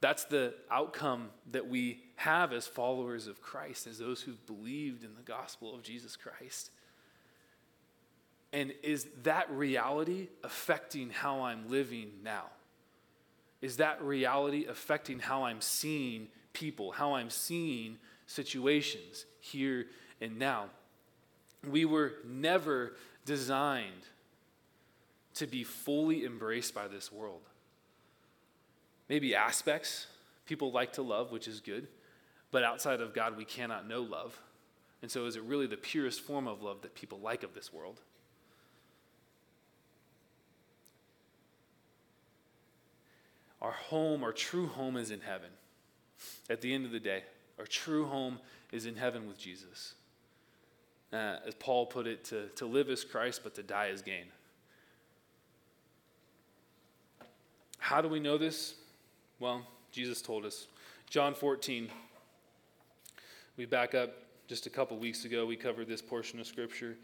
That's 0.00 0.24
the 0.24 0.54
outcome 0.70 1.30
that 1.50 1.68
we 1.68 2.02
have 2.16 2.52
as 2.52 2.66
followers 2.66 3.26
of 3.26 3.42
Christ, 3.42 3.86
as 3.86 3.98
those 3.98 4.20
who've 4.20 4.46
believed 4.46 5.04
in 5.04 5.14
the 5.14 5.22
gospel 5.22 5.74
of 5.74 5.82
Jesus 5.82 6.16
Christ. 6.16 6.70
And 8.52 8.72
is 8.82 9.06
that 9.24 9.50
reality 9.50 10.28
affecting 10.42 11.10
how 11.10 11.42
I'm 11.42 11.68
living 11.68 12.10
now? 12.22 12.44
is 13.60 13.78
that 13.78 14.02
reality 14.02 14.66
affecting 14.66 15.18
how 15.18 15.44
I'm 15.44 15.60
seeing 15.60 16.28
people, 16.52 16.92
how 16.92 17.14
I'm 17.14 17.30
seeing 17.30 17.98
situations 18.26 19.26
here 19.40 19.86
and 20.20 20.38
now? 20.38 20.66
We 21.68 21.84
were 21.84 22.12
never 22.24 22.94
designed 23.24 24.06
to 25.34 25.46
be 25.46 25.64
fully 25.64 26.24
embraced 26.24 26.74
by 26.74 26.88
this 26.88 27.10
world. 27.10 27.42
Maybe 29.08 29.34
aspects 29.34 30.06
people 30.46 30.72
like 30.72 30.94
to 30.94 31.02
love, 31.02 31.30
which 31.30 31.48
is 31.48 31.60
good, 31.60 31.88
but 32.50 32.64
outside 32.64 33.00
of 33.00 33.14
God, 33.14 33.36
we 33.36 33.44
cannot 33.44 33.86
know 33.86 34.02
love. 34.02 34.38
And 35.02 35.10
so, 35.10 35.26
is 35.26 35.36
it 35.36 35.42
really 35.42 35.66
the 35.66 35.76
purest 35.76 36.20
form 36.20 36.48
of 36.48 36.62
love 36.62 36.82
that 36.82 36.94
people 36.94 37.18
like 37.20 37.42
of 37.42 37.54
this 37.54 37.72
world? 37.72 38.00
Our 43.60 43.72
home, 43.72 44.22
our 44.22 44.32
true 44.32 44.66
home 44.66 44.96
is 44.96 45.10
in 45.10 45.20
heaven. 45.20 45.50
At 46.48 46.60
the 46.60 46.72
end 46.72 46.84
of 46.84 46.92
the 46.92 47.00
day, 47.00 47.24
our 47.58 47.66
true 47.66 48.06
home 48.06 48.38
is 48.72 48.86
in 48.86 48.96
heaven 48.96 49.26
with 49.26 49.38
Jesus. 49.38 49.94
Uh, 51.12 51.36
as 51.46 51.54
Paul 51.54 51.86
put 51.86 52.06
it, 52.06 52.24
to, 52.26 52.48
to 52.56 52.66
live 52.66 52.88
as 52.90 53.04
Christ, 53.04 53.40
but 53.42 53.54
to 53.54 53.62
die 53.62 53.88
as 53.88 54.02
gain. 54.02 54.26
How 57.78 58.00
do 58.00 58.08
we 58.08 58.20
know 58.20 58.36
this? 58.36 58.74
Well, 59.40 59.62
Jesus 59.92 60.20
told 60.20 60.44
us. 60.44 60.66
John 61.08 61.32
14. 61.32 61.88
We 63.56 63.66
back 63.66 63.94
up 63.94 64.10
just 64.48 64.66
a 64.66 64.70
couple 64.70 64.96
weeks 64.96 65.24
ago, 65.24 65.44
we 65.44 65.56
covered 65.56 65.88
this 65.88 66.02
portion 66.02 66.40
of 66.40 66.46
Scripture. 66.46 66.96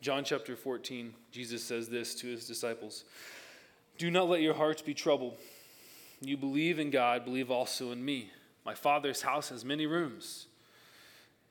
John 0.00 0.24
chapter 0.24 0.56
14, 0.56 1.12
Jesus 1.32 1.62
says 1.62 1.88
this 1.88 2.14
to 2.16 2.28
his 2.28 2.46
disciples 2.46 3.04
Do 3.98 4.10
not 4.10 4.28
let 4.28 4.40
your 4.40 4.54
hearts 4.54 4.80
be 4.80 4.94
troubled. 4.94 5.36
You 6.20 6.36
believe 6.36 6.78
in 6.78 6.90
God, 6.90 7.24
believe 7.24 7.50
also 7.50 7.90
in 7.90 8.02
me. 8.04 8.30
My 8.64 8.74
Father's 8.74 9.22
house 9.22 9.48
has 9.50 9.64
many 9.64 9.86
rooms. 9.86 10.46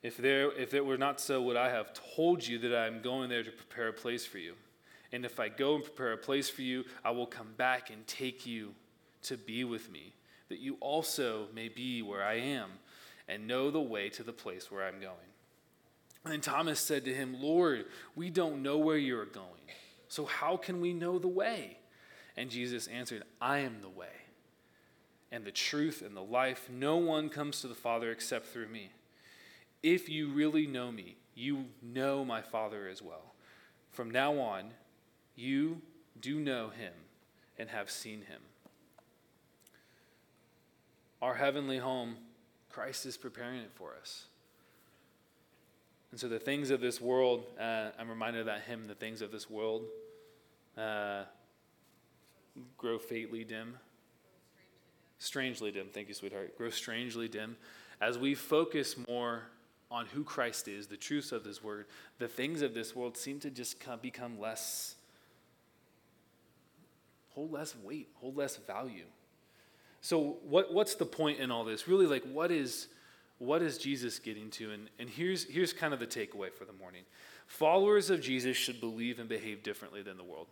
If, 0.02 0.18
there, 0.18 0.52
if 0.54 0.74
it 0.74 0.84
were 0.84 0.98
not 0.98 1.20
so, 1.20 1.42
would 1.44 1.58
I 1.58 1.70
have 1.70 1.92
told 2.16 2.48
you 2.48 2.58
that 2.60 2.74
I 2.74 2.88
am 2.88 3.02
going 3.02 3.30
there 3.30 3.44
to 3.44 3.52
prepare 3.52 3.90
a 3.90 3.94
place 3.94 4.26
for 4.26 4.40
you? 4.40 4.56
And 5.12 5.26
if 5.26 5.40
I 5.40 5.50
go 5.50 5.76
and 5.76 5.84
prepare 5.84 6.14
a 6.14 6.18
place 6.18 6.50
for 6.50 6.62
you, 6.62 6.86
I 7.04 7.12
will 7.12 7.28
come 7.28 7.54
back 7.58 7.92
and 7.92 8.08
take 8.08 8.48
you 8.48 8.74
to 9.24 9.38
be 9.38 9.64
with 9.66 9.92
me, 9.92 10.14
that 10.52 10.60
you 10.60 10.78
also 10.80 11.48
may 11.56 11.70
be 11.70 12.02
where 12.02 12.24
I 12.24 12.36
am 12.36 12.70
and 13.28 13.48
know 13.48 13.72
the 13.72 13.82
way 13.82 14.10
to 14.10 14.24
the 14.24 14.34
place 14.34 14.70
where 14.70 14.86
I'm 14.86 15.00
going. 15.00 15.16
And 16.26 16.44
Thomas 16.44 16.80
said 16.80 17.06
to 17.06 17.14
him, 17.14 17.42
Lord, 17.42 17.86
we 18.16 18.30
don't 18.30 18.62
know 18.62 18.78
where 18.78 18.98
you're 18.98 19.26
going, 19.26 19.48
so 20.08 20.26
how 20.26 20.58
can 20.58 20.82
we 20.82 20.94
know 20.94 21.18
the 21.18 21.28
way? 21.28 21.78
And 22.38 22.50
Jesus 22.50 22.88
answered, 22.88 23.24
I 23.42 23.60
am 23.60 23.82
the 23.82 23.90
way 23.90 24.08
and 25.32 25.46
the 25.46 25.52
truth 25.52 26.02
and 26.06 26.16
the 26.16 26.22
life. 26.22 26.70
No 26.70 26.98
one 26.98 27.30
comes 27.30 27.62
to 27.62 27.68
the 27.68 27.76
Father 27.76 28.12
except 28.12 28.48
through 28.48 28.68
me. 28.68 28.92
If 29.82 30.10
you 30.10 30.30
really 30.30 30.68
know 30.68 30.92
me, 30.92 31.16
you 31.34 31.66
know 31.82 32.26
my 32.26 32.42
Father 32.42 32.88
as 32.88 33.02
well. 33.02 33.34
From 33.92 34.12
now 34.12 34.38
on, 34.38 34.72
you 35.36 35.82
do 36.20 36.40
know 36.40 36.70
him 36.70 36.94
and 37.58 37.70
have 37.70 37.90
seen 37.90 38.22
him. 38.24 38.42
Our 41.22 41.36
heavenly 41.36 41.78
home, 41.78 42.16
Christ 42.70 43.06
is 43.06 43.18
preparing 43.18 43.60
it 43.60 43.72
for 43.76 43.94
us. 44.00 44.26
And 46.12 46.20
so 46.20 46.28
the 46.28 46.40
things 46.40 46.72
of 46.72 46.82
this 46.82 47.00
world, 47.00 47.46
uh, 47.60 47.90
I'm 47.98 48.10
reminded 48.10 48.42
of 48.42 48.46
that 48.48 48.64
hymn, 48.64 48.86
the 48.86 48.96
things 48.96 49.22
of 49.22 49.32
this 49.32 49.50
world 49.50 49.84
uh, 50.78 51.24
grow 52.78 52.98
faintly 52.98 53.44
dim 53.44 53.78
strangely 55.22 55.72
dim. 55.72 55.88
Thank 55.94 56.08
you, 56.08 56.14
sweetheart. 56.16 56.58
Grow 56.58 56.72
strangely 56.72 57.28
dim. 57.28 57.56
As 58.02 58.18
we 58.18 58.34
focus 58.34 58.96
more 59.08 59.44
on 59.92 60.08
who 60.08 60.24
Christ 60.24 60.68
is, 60.68 60.88
the 60.88 60.98
truths 60.98 61.32
of 61.32 61.46
His 61.46 61.64
Word, 61.64 61.86
the 62.18 62.28
things 62.28 62.64
of 62.64 62.74
this 62.74 62.96
world 62.96 63.16
seem 63.16 63.40
to 63.42 63.52
just 63.52 63.78
become 64.02 64.40
less, 64.40 64.96
hold 67.30 67.52
less 67.52 67.76
weight, 67.76 68.10
hold 68.16 68.36
less 68.36 68.56
value. 68.56 69.06
So, 70.02 70.38
what, 70.44 70.74
what's 70.74 70.96
the 70.96 71.06
point 71.06 71.40
in 71.40 71.52
all 71.52 71.64
this? 71.64 71.88
Really, 71.88 72.08
like, 72.08 72.24
what 72.24 72.52
is, 72.52 72.88
what 73.38 73.62
is 73.62 73.78
Jesus 73.78 74.18
getting 74.18 74.50
to? 74.52 74.72
And, 74.72 74.90
and 75.00 75.10
here's, 75.10 75.44
here's 75.44 75.74
kind 75.74 75.94
of 75.94 76.00
the 76.00 76.08
takeaway 76.08 76.52
for 76.52 76.66
the 76.66 76.74
morning 76.74 77.04
followers 77.52 78.10
of 78.10 78.22
Jesus 78.22 78.56
should 78.56 78.80
believe 78.80 79.20
and 79.20 79.28
behave 79.28 79.62
differently 79.62 80.02
than 80.02 80.16
the 80.16 80.24
world. 80.24 80.48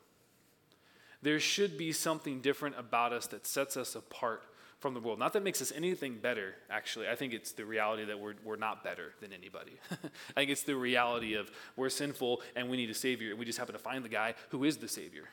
There 1.21 1.39
should 1.39 1.77
be 1.77 1.93
something 1.93 2.41
different 2.41 2.77
about 2.77 3.13
us 3.13 3.27
that 3.27 3.47
sets 3.47 3.77
us 3.77 3.95
apart 3.95 4.43
from 4.79 4.93
the 4.93 4.99
world. 4.99 5.17
Not 5.17 5.33
that 5.33 5.43
makes 5.43 5.61
us 5.61 5.71
anything 5.75 6.17
better, 6.17 6.55
actually. 6.69 7.07
I 7.07 7.15
think 7.15 7.33
it's 7.33 7.51
the 7.53 7.65
reality 7.65 8.05
that 8.05 8.19
we're, 8.19 8.35
we're 8.43 8.57
not 8.57 8.83
better 8.83 9.13
than 9.21 9.33
anybody. 9.33 9.73
I 9.91 10.41
think 10.41 10.51
it's 10.51 10.63
the 10.63 10.75
reality 10.75 11.35
of 11.35 11.51
we're 11.75 11.89
sinful 11.89 12.41
and 12.55 12.69
we 12.69 12.77
need 12.77 12.89
a 12.89 12.93
Savior, 12.93 13.31
and 13.31 13.39
we 13.39 13.45
just 13.45 13.57
happen 13.57 13.73
to 13.73 13.79
find 13.79 14.03
the 14.03 14.09
guy 14.09 14.35
who 14.49 14.63
is 14.63 14.77
the 14.77 14.87
Savior. 14.87 15.29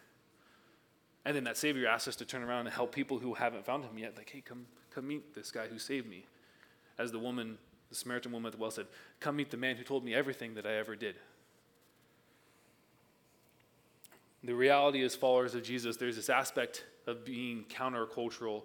And 1.27 1.35
then 1.35 1.43
that 1.45 1.57
Savior 1.57 1.89
asks 1.89 2.07
us 2.07 2.17
to 2.17 2.25
turn 2.25 2.45
around 2.45 2.67
and 2.67 2.75
help 2.75 2.95
people 2.95 3.19
who 3.19 3.35
haven't 3.35 3.67
found 3.67 3.83
him 3.83 3.99
yet. 3.99 4.17
Like, 4.17 4.31
hey, 4.31 4.41
come, 4.41 4.65
come 4.95 5.09
meet 5.09 5.35
this 5.35 5.51
guy 5.51 5.67
who 5.67 5.77
saved 5.77 6.09
me. 6.09 6.25
As 7.01 7.11
the 7.11 7.19
woman, 7.19 7.59
the 7.89 7.97
Samaritan 7.97 8.31
woman 8.31 8.47
at 8.47 8.53
the 8.53 8.59
well 8.59 8.71
said, 8.71 8.87
come 9.19 9.35
meet 9.35 9.51
the 9.51 9.57
man 9.57 9.75
who 9.75 9.83
told 9.83 10.05
me 10.05 10.15
everything 10.15 10.55
that 10.55 10.65
I 10.65 10.75
ever 10.75 10.95
did. 10.95 11.17
The 14.45 14.55
reality 14.55 15.03
as 15.03 15.17
followers 15.17 15.57
of 15.57 15.65
Jesus, 15.65 15.97
there's 15.97 16.15
this 16.15 16.31
aspect 16.31 16.85
of 17.09 17.25
being 17.25 17.65
countercultural 17.69 18.63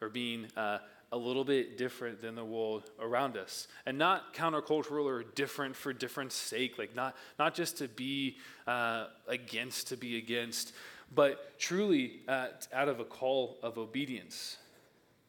or 0.00 0.08
being 0.08 0.46
uh, 0.56 0.78
a 1.14 1.16
little 1.16 1.44
bit 1.44 1.78
different 1.78 2.20
than 2.20 2.34
the 2.34 2.44
world 2.44 2.90
around 2.98 3.36
us. 3.36 3.68
And 3.86 3.96
not 3.96 4.34
countercultural 4.34 5.04
or 5.04 5.22
different 5.22 5.76
for 5.76 5.92
different 5.92 6.32
sake, 6.32 6.76
like 6.76 6.96
not, 6.96 7.14
not 7.38 7.54
just 7.54 7.78
to 7.78 7.86
be 7.86 8.38
uh, 8.66 9.06
against 9.28 9.88
to 9.88 9.96
be 9.96 10.18
against, 10.18 10.72
but 11.14 11.56
truly 11.56 12.22
uh, 12.26 12.48
out 12.72 12.88
of 12.88 12.98
a 12.98 13.04
call 13.04 13.58
of 13.62 13.78
obedience, 13.78 14.56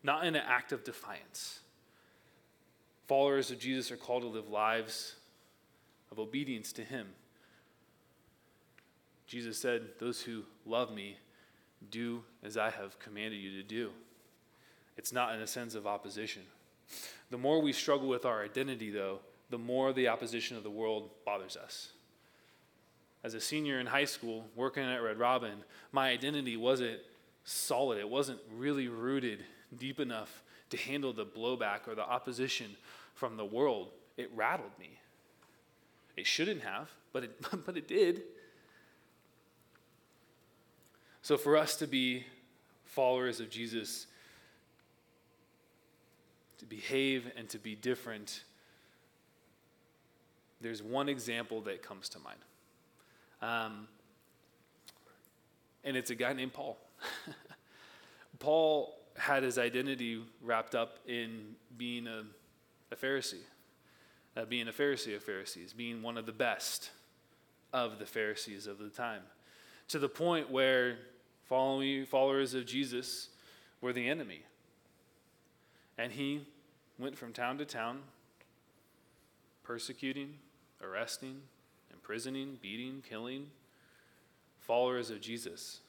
not 0.01 0.25
in 0.25 0.35
an 0.35 0.41
act 0.47 0.71
of 0.71 0.83
defiance. 0.83 1.59
Followers 3.07 3.51
of 3.51 3.59
Jesus 3.59 3.91
are 3.91 3.97
called 3.97 4.23
to 4.23 4.27
live 4.27 4.49
lives 4.49 5.17
of 6.11 6.17
obedience 6.17 6.73
to 6.73 6.83
Him. 6.83 7.05
Jesus 9.27 9.59
said, 9.59 9.83
Those 9.99 10.19
who 10.19 10.45
love 10.65 10.91
me 10.91 11.17
do 11.91 12.23
as 12.43 12.57
I 12.57 12.71
have 12.71 12.97
commanded 12.97 13.37
you 13.37 13.51
to 13.61 13.63
do. 13.63 13.91
It's 14.97 15.11
not 15.11 15.35
in 15.35 15.41
a 15.41 15.47
sense 15.47 15.75
of 15.75 15.85
opposition. 15.87 16.43
The 17.29 17.37
more 17.37 17.61
we 17.61 17.73
struggle 17.73 18.07
with 18.07 18.25
our 18.25 18.43
identity, 18.43 18.89
though, 18.89 19.19
the 19.49 19.57
more 19.57 19.93
the 19.93 20.07
opposition 20.07 20.57
of 20.57 20.63
the 20.63 20.69
world 20.69 21.09
bothers 21.25 21.57
us. 21.57 21.89
As 23.23 23.33
a 23.33 23.41
senior 23.41 23.79
in 23.79 23.87
high 23.87 24.05
school, 24.05 24.45
working 24.55 24.83
at 24.83 25.01
Red 25.01 25.17
Robin, 25.17 25.63
my 25.91 26.09
identity 26.09 26.57
wasn't 26.57 26.99
solid. 27.43 27.97
It 27.97 28.09
wasn't 28.09 28.39
really 28.55 28.87
rooted 28.87 29.43
deep 29.77 29.99
enough 29.99 30.43
to 30.69 30.77
handle 30.77 31.13
the 31.13 31.25
blowback 31.25 31.87
or 31.87 31.95
the 31.95 32.03
opposition 32.03 32.75
from 33.13 33.37
the 33.37 33.45
world. 33.45 33.89
It 34.17 34.29
rattled 34.35 34.77
me. 34.79 34.99
It 36.15 36.25
shouldn't 36.25 36.61
have, 36.61 36.89
but 37.13 37.23
it, 37.23 37.31
but 37.65 37.77
it 37.77 37.87
did. 37.87 38.23
So, 41.21 41.37
for 41.37 41.57
us 41.57 41.75
to 41.77 41.87
be 41.87 42.25
followers 42.85 43.39
of 43.39 43.49
Jesus, 43.49 44.05
to 46.59 46.65
behave 46.65 47.31
and 47.37 47.49
to 47.49 47.57
be 47.57 47.75
different, 47.75 48.43
there's 50.61 50.81
one 50.81 51.09
example 51.09 51.61
that 51.61 51.83
comes 51.83 52.09
to 52.09 52.19
mind. 52.19 52.39
Um, 53.41 53.87
and 55.83 55.95
it's 55.95 56.09
a 56.09 56.15
guy 56.15 56.33
named 56.33 56.53
Paul. 56.53 56.77
Paul 58.39 58.95
had 59.17 59.43
his 59.43 59.57
identity 59.57 60.21
wrapped 60.41 60.75
up 60.75 60.99
in 61.07 61.55
being 61.77 62.07
a, 62.07 62.23
a 62.91 62.95
Pharisee, 62.95 63.43
uh, 64.35 64.45
being 64.45 64.67
a 64.67 64.71
Pharisee 64.71 65.15
of 65.15 65.23
Pharisees, 65.23 65.73
being 65.73 66.01
one 66.01 66.17
of 66.17 66.25
the 66.25 66.31
best 66.31 66.89
of 67.71 67.99
the 67.99 68.05
Pharisees 68.05 68.67
of 68.67 68.77
the 68.79 68.89
time, 68.89 69.21
to 69.89 69.99
the 69.99 70.09
point 70.09 70.49
where 70.49 70.97
following, 71.47 72.05
followers 72.05 72.53
of 72.53 72.65
Jesus 72.65 73.29
were 73.81 73.93
the 73.93 74.09
enemy. 74.09 74.41
And 75.97 76.11
he 76.11 76.45
went 76.99 77.17
from 77.17 77.33
town 77.33 77.57
to 77.57 77.65
town, 77.65 77.99
persecuting, 79.63 80.35
arresting, 80.81 81.41
imprisoning, 81.91 82.57
beating, 82.61 83.01
killing 83.07 83.47
followers 84.59 85.09
of 85.09 85.21
Jesus. 85.21 85.79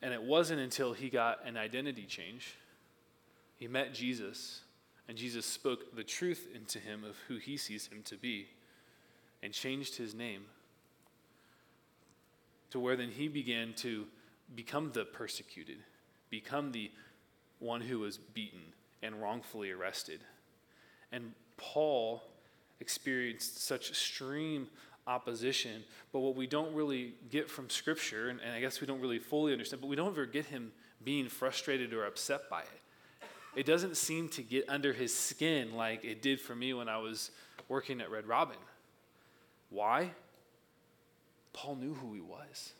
And 0.00 0.12
it 0.14 0.22
wasn't 0.22 0.60
until 0.60 0.92
he 0.92 1.08
got 1.08 1.44
an 1.44 1.56
identity 1.56 2.04
change, 2.04 2.56
he 3.56 3.68
met 3.68 3.94
Jesus, 3.94 4.62
and 5.08 5.16
Jesus 5.16 5.46
spoke 5.46 5.94
the 5.94 6.02
truth 6.02 6.48
into 6.54 6.78
him 6.78 7.04
of 7.04 7.16
who 7.28 7.36
he 7.36 7.56
sees 7.56 7.86
him 7.86 8.02
to 8.04 8.16
be, 8.16 8.48
and 9.42 9.52
changed 9.52 9.96
his 9.96 10.14
name 10.14 10.42
to 12.70 12.80
where 12.80 12.96
then 12.96 13.10
he 13.10 13.28
began 13.28 13.74
to 13.74 14.06
become 14.54 14.90
the 14.92 15.04
persecuted, 15.04 15.78
become 16.30 16.72
the 16.72 16.90
one 17.58 17.80
who 17.80 17.98
was 17.98 18.16
beaten 18.16 18.62
and 19.02 19.20
wrongfully 19.20 19.70
arrested. 19.70 20.20
And 21.10 21.32
Paul 21.56 22.22
experienced 22.80 23.64
such 23.64 23.90
extreme 23.90 24.68
opposition, 25.06 25.84
but 26.12 26.20
what 26.20 26.36
we 26.36 26.46
don't 26.46 26.74
really 26.74 27.14
get 27.30 27.50
from 27.50 27.68
Scripture, 27.68 28.28
and, 28.28 28.40
and 28.40 28.52
I 28.52 28.60
guess 28.60 28.80
we 28.80 28.86
don't 28.86 29.00
really 29.00 29.18
fully 29.18 29.52
understand, 29.52 29.80
but 29.80 29.88
we 29.88 29.96
don't 29.96 30.08
ever 30.08 30.26
get 30.26 30.46
him 30.46 30.72
being 31.04 31.28
frustrated 31.28 31.92
or 31.92 32.06
upset 32.06 32.48
by 32.48 32.60
it. 32.60 32.80
It 33.54 33.66
doesn't 33.66 33.96
seem 33.96 34.28
to 34.30 34.42
get 34.42 34.68
under 34.68 34.92
his 34.92 35.14
skin 35.14 35.74
like 35.74 36.04
it 36.04 36.22
did 36.22 36.40
for 36.40 36.54
me 36.54 36.72
when 36.72 36.88
I 36.88 36.98
was 36.98 37.30
working 37.68 38.00
at 38.00 38.10
Red 38.10 38.26
Robin. 38.26 38.56
Why? 39.68 40.12
Paul 41.52 41.76
knew 41.76 41.94
who 41.94 42.14
he 42.14 42.20
was. 42.20 42.72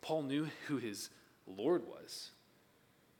Paul 0.00 0.22
knew 0.22 0.48
who 0.66 0.78
his 0.78 1.10
Lord 1.46 1.82
was. 1.86 2.30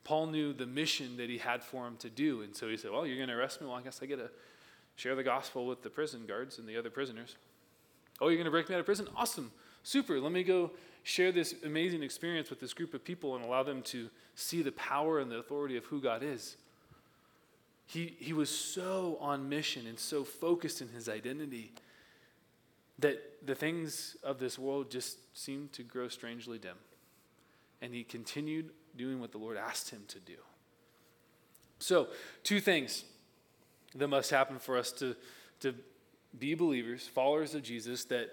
Paul 0.04 0.26
knew 0.26 0.52
the 0.52 0.66
mission 0.66 1.16
that 1.16 1.30
he 1.30 1.38
had 1.38 1.62
for 1.62 1.86
him 1.86 1.96
to 1.98 2.10
do. 2.10 2.42
And 2.42 2.54
so 2.54 2.68
he 2.68 2.76
said, 2.76 2.90
Well, 2.90 3.06
you're 3.06 3.16
going 3.16 3.28
to 3.28 3.34
arrest 3.34 3.60
me? 3.60 3.66
Well, 3.66 3.76
I 3.76 3.82
guess 3.82 4.00
I 4.02 4.06
get 4.06 4.16
to 4.16 4.30
share 4.96 5.14
the 5.14 5.22
gospel 5.22 5.66
with 5.66 5.82
the 5.82 5.90
prison 5.90 6.26
guards 6.26 6.58
and 6.58 6.68
the 6.68 6.76
other 6.76 6.90
prisoners. 6.90 7.36
Oh, 8.20 8.28
you're 8.28 8.36
going 8.36 8.44
to 8.44 8.50
break 8.50 8.68
me 8.68 8.74
out 8.74 8.80
of 8.80 8.86
prison? 8.86 9.08
Awesome. 9.16 9.50
Super. 9.82 10.20
Let 10.20 10.32
me 10.32 10.42
go 10.42 10.70
share 11.02 11.32
this 11.32 11.54
amazing 11.64 12.02
experience 12.02 12.50
with 12.50 12.60
this 12.60 12.72
group 12.72 12.94
of 12.94 13.04
people 13.04 13.34
and 13.34 13.44
allow 13.44 13.62
them 13.62 13.82
to 13.82 14.08
see 14.34 14.62
the 14.62 14.72
power 14.72 15.18
and 15.18 15.30
the 15.30 15.38
authority 15.38 15.76
of 15.76 15.84
who 15.86 16.00
God 16.00 16.22
is. 16.22 16.56
He, 17.86 18.16
he 18.18 18.32
was 18.32 18.48
so 18.48 19.18
on 19.20 19.48
mission 19.48 19.86
and 19.86 19.98
so 19.98 20.24
focused 20.24 20.80
in 20.80 20.88
his 20.88 21.08
identity 21.08 21.72
that 22.98 23.44
the 23.44 23.54
things 23.54 24.16
of 24.22 24.38
this 24.38 24.58
world 24.58 24.90
just 24.90 25.18
seemed 25.36 25.72
to 25.72 25.82
grow 25.82 26.08
strangely 26.08 26.58
dim. 26.58 26.76
And 27.80 27.92
he 27.92 28.04
continued 28.04 28.70
doing 28.96 29.20
what 29.20 29.32
the 29.32 29.38
Lord 29.38 29.56
asked 29.56 29.90
him 29.90 30.02
to 30.08 30.18
do. 30.20 30.36
So, 31.78 32.08
two 32.44 32.60
things 32.60 33.04
that 33.94 34.08
must 34.08 34.30
happen 34.30 34.58
for 34.58 34.78
us 34.78 34.92
to, 34.92 35.16
to 35.60 35.74
be 36.38 36.54
believers, 36.54 37.06
followers 37.06 37.54
of 37.54 37.62
Jesus, 37.62 38.04
that 38.06 38.30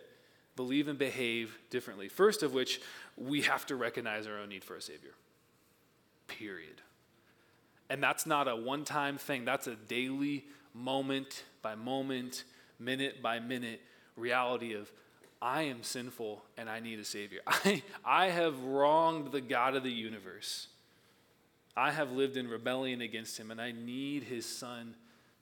believe 0.56 0.88
and 0.88 1.00
behave 1.00 1.58
differently. 1.70 2.08
First 2.10 2.44
of 2.44 2.54
which, 2.54 2.82
we 3.18 3.42
have 3.42 3.66
to 3.68 3.76
recognize 3.76 4.28
our 4.28 4.38
own 4.38 4.50
need 4.50 4.64
for 4.64 4.76
a 4.76 4.82
Savior. 4.82 5.14
Period. 6.28 6.82
And 7.90 8.04
that's 8.04 8.26
not 8.26 8.48
a 8.48 8.56
one 8.56 8.84
time 8.84 9.18
thing, 9.18 9.46
that's 9.46 9.68
a 9.68 9.76
daily, 9.76 10.46
moment 10.74 11.44
by 11.62 11.76
moment, 11.76 12.44
minute 12.78 13.22
by 13.22 13.40
minute 13.40 13.82
reality 14.16 14.74
of 14.74 14.92
I 15.42 15.64
am 15.64 15.84
sinful 15.84 16.44
and 16.58 16.70
I 16.70 16.80
need 16.80 17.00
a 17.00 17.06
Savior. 17.06 17.40
I, 17.48 17.82
I 18.04 18.26
have 18.28 18.60
wronged 18.62 19.32
the 19.32 19.42
God 19.42 19.76
of 19.76 19.84
the 19.84 19.92
universe. 19.92 20.68
I 21.78 21.92
have 21.92 22.12
lived 22.12 22.36
in 22.36 22.50
rebellion 22.50 23.02
against 23.02 23.38
Him 23.38 23.52
and 23.52 23.62
I 23.62 23.72
need 23.72 24.24
His 24.24 24.46
Son 24.46 24.96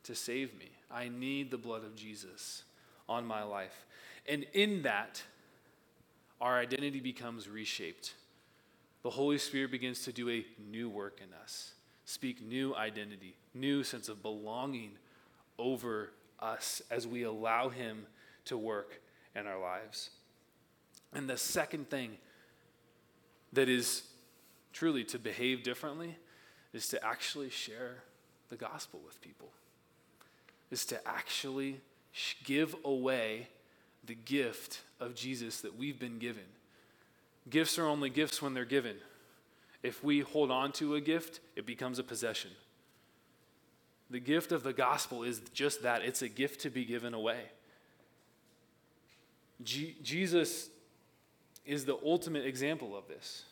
to 0.03 0.13
save 0.13 0.57
me. 0.57 0.69
I 0.91 1.09
need 1.09 1.49
the 1.49 1.57
blood 1.57 1.83
of 1.83 1.95
Jesus 1.95 2.63
on 3.09 3.25
my 3.25 3.43
life. 3.43 3.85
And 4.27 4.45
in 4.53 4.83
that, 4.83 5.23
our 6.39 6.59
identity 6.59 6.99
becomes 6.99 7.49
reshaped. 7.49 8.13
The 9.01 9.09
Holy 9.09 9.37
Spirit 9.37 9.71
begins 9.71 10.03
to 10.03 10.11
do 10.11 10.29
a 10.29 10.45
new 10.69 10.89
work 10.89 11.19
in 11.21 11.33
us, 11.41 11.73
speak 12.05 12.41
new 12.41 12.75
identity, 12.75 13.35
new 13.53 13.83
sense 13.83 14.09
of 14.09 14.21
belonging 14.21 14.91
over 15.57 16.11
us 16.39 16.81
as 16.91 17.07
we 17.07 17.23
allow 17.23 17.69
Him 17.69 18.05
to 18.45 18.57
work 18.57 19.01
in 19.37 19.47
our 19.47 19.59
lives. 19.59 20.09
And 21.13 21.29
the 21.29 21.37
second 21.37 21.89
thing 21.89 22.17
that 23.53 23.69
is 23.69 24.03
truly 24.73 25.03
to 25.05 25.19
behave 25.19 25.63
differently 25.63 26.17
is 26.73 26.87
to 26.89 27.03
actually 27.05 27.49
share 27.49 28.03
the 28.49 28.55
gospel 28.55 28.99
with 29.05 29.21
people, 29.21 29.49
is 30.71 30.85
to 30.85 31.07
actually 31.07 31.79
give 32.43 32.75
away 32.83 33.47
the 34.05 34.15
gift 34.15 34.81
of 34.99 35.15
Jesus 35.15 35.61
that 35.61 35.77
we've 35.77 35.99
been 35.99 36.19
given. 36.19 36.43
Gifts 37.49 37.77
are 37.79 37.85
only 37.85 38.09
gifts 38.09 38.41
when 38.41 38.53
they're 38.53 38.65
given. 38.65 38.97
If 39.83 40.03
we 40.03 40.21
hold 40.21 40.51
on 40.51 40.71
to 40.73 40.95
a 40.95 41.01
gift, 41.01 41.39
it 41.55 41.65
becomes 41.65 41.99
a 41.99 42.03
possession. 42.03 42.51
The 44.09 44.19
gift 44.19 44.51
of 44.51 44.63
the 44.63 44.73
gospel 44.73 45.23
is 45.23 45.41
just 45.53 45.83
that 45.83 46.01
it's 46.01 46.21
a 46.21 46.29
gift 46.29 46.61
to 46.61 46.69
be 46.69 46.85
given 46.85 47.13
away. 47.13 47.39
Jesus 49.63 50.69
is 51.65 51.85
the 51.85 51.97
ultimate 52.05 52.45
example 52.45 52.95
of 52.95 53.07
this. 53.07 53.43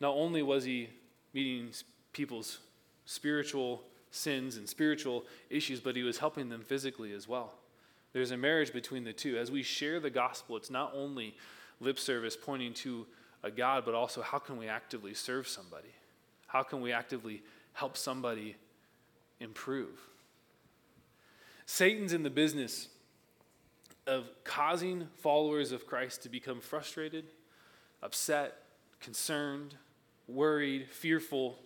not 0.00 0.14
only 0.14 0.42
was 0.42 0.64
he 0.64 0.88
meeting 1.34 1.70
people's 2.12 2.58
spiritual 3.04 3.82
sins 4.10 4.56
and 4.56 4.68
spiritual 4.68 5.24
issues, 5.50 5.80
but 5.80 5.94
he 5.96 6.02
was 6.02 6.18
helping 6.18 6.48
them 6.48 6.62
physically 6.62 7.12
as 7.12 7.28
well. 7.28 7.54
There's 8.12 8.30
a 8.30 8.36
marriage 8.36 8.72
between 8.72 9.04
the 9.04 9.12
two. 9.12 9.38
As 9.38 9.50
we 9.50 9.62
share 9.62 10.00
the 10.00 10.10
gospel, 10.10 10.56
it's 10.56 10.70
not 10.70 10.92
only 10.94 11.36
lip 11.80 11.98
service 11.98 12.36
pointing 12.36 12.74
to 12.74 13.06
a 13.42 13.50
God, 13.50 13.84
but 13.84 13.94
also 13.94 14.22
how 14.22 14.38
can 14.38 14.56
we 14.56 14.68
actively 14.68 15.14
serve 15.14 15.46
somebody? 15.46 15.88
How 16.46 16.62
can 16.62 16.80
we 16.80 16.92
actively 16.92 17.42
help 17.72 17.96
somebody 17.96 18.56
improve? 19.38 20.00
Satan's 21.66 22.12
in 22.12 22.24
the 22.24 22.30
business 22.30 22.88
of 24.10 24.28
causing 24.42 25.06
followers 25.18 25.70
of 25.70 25.86
Christ 25.86 26.24
to 26.24 26.28
become 26.28 26.60
frustrated, 26.60 27.26
upset, 28.02 28.56
concerned, 29.00 29.76
worried, 30.26 30.88
fearful. 30.90 31.60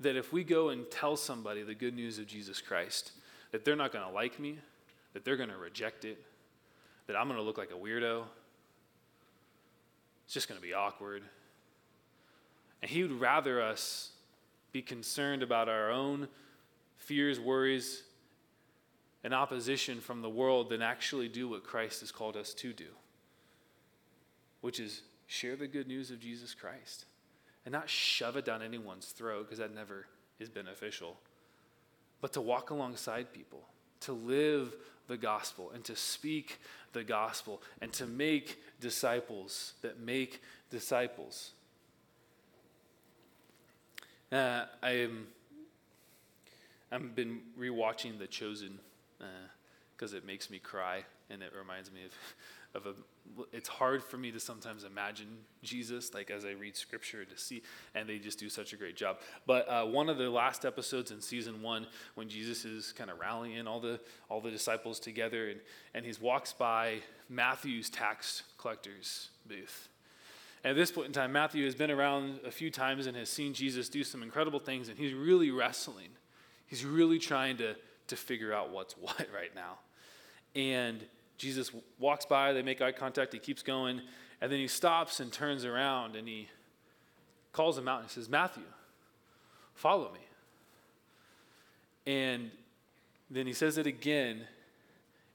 That 0.00 0.16
if 0.16 0.30
we 0.30 0.44
go 0.44 0.68
and 0.68 0.88
tell 0.90 1.16
somebody 1.16 1.62
the 1.62 1.74
good 1.74 1.94
news 1.94 2.18
of 2.18 2.26
Jesus 2.26 2.60
Christ, 2.60 3.12
that 3.50 3.64
they're 3.64 3.76
not 3.76 3.92
going 3.92 4.06
to 4.06 4.12
like 4.12 4.38
me, 4.38 4.58
that 5.14 5.24
they're 5.24 5.38
going 5.38 5.48
to 5.48 5.56
reject 5.56 6.04
it, 6.04 6.22
that 7.06 7.16
I'm 7.16 7.28
going 7.28 7.38
to 7.38 7.44
look 7.44 7.56
like 7.56 7.70
a 7.70 7.78
weirdo, 7.78 8.24
it's 10.26 10.34
just 10.34 10.48
going 10.48 10.60
to 10.60 10.66
be 10.66 10.74
awkward. 10.74 11.22
And 12.82 12.90
he 12.90 13.02
would 13.02 13.18
rather 13.18 13.62
us 13.62 14.10
be 14.70 14.82
concerned 14.82 15.42
about 15.42 15.70
our 15.70 15.90
own 15.90 16.28
fears, 16.98 17.40
worries, 17.40 18.02
and 19.22 19.34
opposition 19.34 20.00
from 20.00 20.22
the 20.22 20.30
world 20.30 20.70
than 20.70 20.82
actually 20.82 21.28
do 21.28 21.48
what 21.48 21.64
Christ 21.64 22.00
has 22.00 22.10
called 22.10 22.36
us 22.36 22.54
to 22.54 22.72
do, 22.72 22.86
which 24.60 24.80
is 24.80 25.02
share 25.26 25.56
the 25.56 25.68
good 25.68 25.86
news 25.86 26.10
of 26.10 26.20
Jesus 26.20 26.54
Christ 26.54 27.04
and 27.64 27.72
not 27.72 27.88
shove 27.88 28.36
it 28.36 28.44
down 28.44 28.62
anyone's 28.62 29.06
throat 29.06 29.44
because 29.44 29.58
that 29.58 29.74
never 29.74 30.06
is 30.38 30.48
beneficial, 30.48 31.18
but 32.20 32.32
to 32.32 32.40
walk 32.40 32.70
alongside 32.70 33.32
people, 33.32 33.62
to 34.00 34.12
live 34.12 34.74
the 35.06 35.16
gospel 35.16 35.70
and 35.74 35.84
to 35.84 35.94
speak 35.94 36.58
the 36.92 37.04
gospel 37.04 37.62
and 37.80 37.92
to 37.92 38.06
make 38.06 38.62
disciples 38.80 39.74
that 39.82 40.00
make 40.00 40.40
disciples. 40.70 41.52
Uh, 44.32 44.64
I'm, 44.82 45.26
I've 46.90 47.14
been 47.14 47.40
rewatching 47.58 48.18
The 48.18 48.26
Chosen 48.26 48.78
because 49.96 50.14
uh, 50.14 50.18
it 50.18 50.26
makes 50.26 50.50
me 50.50 50.58
cry 50.58 51.04
and 51.30 51.42
it 51.42 51.52
reminds 51.56 51.92
me 51.92 52.04
of 52.04 52.12
of 52.72 52.86
a 52.86 52.94
it's 53.52 53.68
hard 53.68 54.02
for 54.02 54.16
me 54.16 54.30
to 54.30 54.38
sometimes 54.38 54.84
imagine 54.84 55.26
jesus 55.62 56.14
like 56.14 56.30
as 56.30 56.44
i 56.44 56.50
read 56.50 56.76
scripture 56.76 57.24
to 57.24 57.36
see 57.36 57.62
and 57.94 58.08
they 58.08 58.18
just 58.18 58.38
do 58.38 58.48
such 58.48 58.72
a 58.72 58.76
great 58.76 58.96
job. 58.96 59.18
But 59.46 59.68
uh, 59.68 59.84
one 59.86 60.08
of 60.08 60.18
the 60.18 60.30
last 60.30 60.64
episodes 60.64 61.10
in 61.10 61.20
season 61.20 61.62
one 61.62 61.86
when 62.14 62.28
jesus 62.28 62.64
is 62.64 62.92
kind 62.92 63.10
of 63.10 63.18
rallying 63.18 63.66
all 63.66 63.80
the 63.80 64.00
all 64.28 64.40
the 64.40 64.50
disciples 64.50 65.00
together 65.00 65.48
and 65.48 65.60
and 65.94 66.04
he 66.04 66.12
walks 66.20 66.52
by 66.52 66.98
matthew's 67.28 67.90
tax 67.90 68.44
collector's 68.58 69.30
booth. 69.46 69.88
At 70.62 70.76
this 70.76 70.92
point 70.92 71.08
in 71.08 71.12
time 71.12 71.32
matthew 71.32 71.64
has 71.64 71.74
been 71.74 71.90
around 71.90 72.40
a 72.46 72.50
few 72.52 72.70
times 72.70 73.06
and 73.06 73.16
has 73.16 73.28
seen 73.28 73.52
jesus 73.52 73.88
do 73.88 74.04
some 74.04 74.22
incredible 74.22 74.60
things 74.60 74.88
and 74.88 74.96
he's 74.96 75.14
really 75.14 75.50
wrestling. 75.50 76.10
He's 76.66 76.84
really 76.84 77.18
trying 77.18 77.56
to 77.56 77.74
to 78.10 78.16
figure 78.16 78.52
out 78.52 78.70
what's 78.70 78.94
what 78.98 79.26
right 79.34 79.54
now 79.54 79.78
and 80.54 81.04
Jesus 81.38 81.70
walks 81.98 82.26
by, 82.26 82.52
they 82.52 82.62
make 82.62 82.80
eye 82.80 82.92
contact, 82.92 83.32
he 83.32 83.38
keeps 83.38 83.62
going, 83.62 84.00
and 84.40 84.50
then 84.50 84.58
he 84.58 84.68
stops 84.68 85.20
and 85.20 85.32
turns 85.32 85.64
around 85.64 86.16
and 86.16 86.26
he 86.26 86.48
calls 87.52 87.76
him 87.76 87.88
out 87.88 88.00
and 88.00 88.08
he 88.08 88.12
says, 88.12 88.28
Matthew, 88.28 88.64
follow 89.74 90.10
me. 90.12 90.20
And 92.06 92.50
then 93.30 93.46
he 93.46 93.52
says 93.52 93.78
it 93.78 93.86
again, 93.86 94.40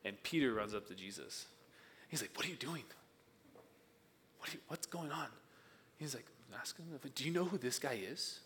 and 0.04 0.22
Peter 0.24 0.54
runs 0.54 0.74
up 0.74 0.88
to 0.88 0.96
Jesus. 0.96 1.46
He's 2.10 2.22
like, 2.22 2.32
What 2.36 2.46
are 2.46 2.50
you 2.50 2.56
doing? 2.56 2.84
What 4.40 4.54
you, 4.54 4.60
what's 4.68 4.86
going 4.86 5.12
on? 5.12 5.28
He's 5.98 6.14
like, 6.14 6.26
Ask 6.60 6.78
him, 6.78 6.86
do 7.16 7.24
you 7.24 7.32
know 7.32 7.46
who 7.46 7.58
this 7.58 7.80
guy 7.80 8.00
is? 8.10 8.40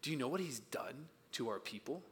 Do 0.00 0.10
you 0.10 0.16
know 0.16 0.28
what 0.28 0.40
he's 0.40 0.58
done 0.58 1.06
to 1.32 1.48
our 1.48 1.58
people? 1.58 2.02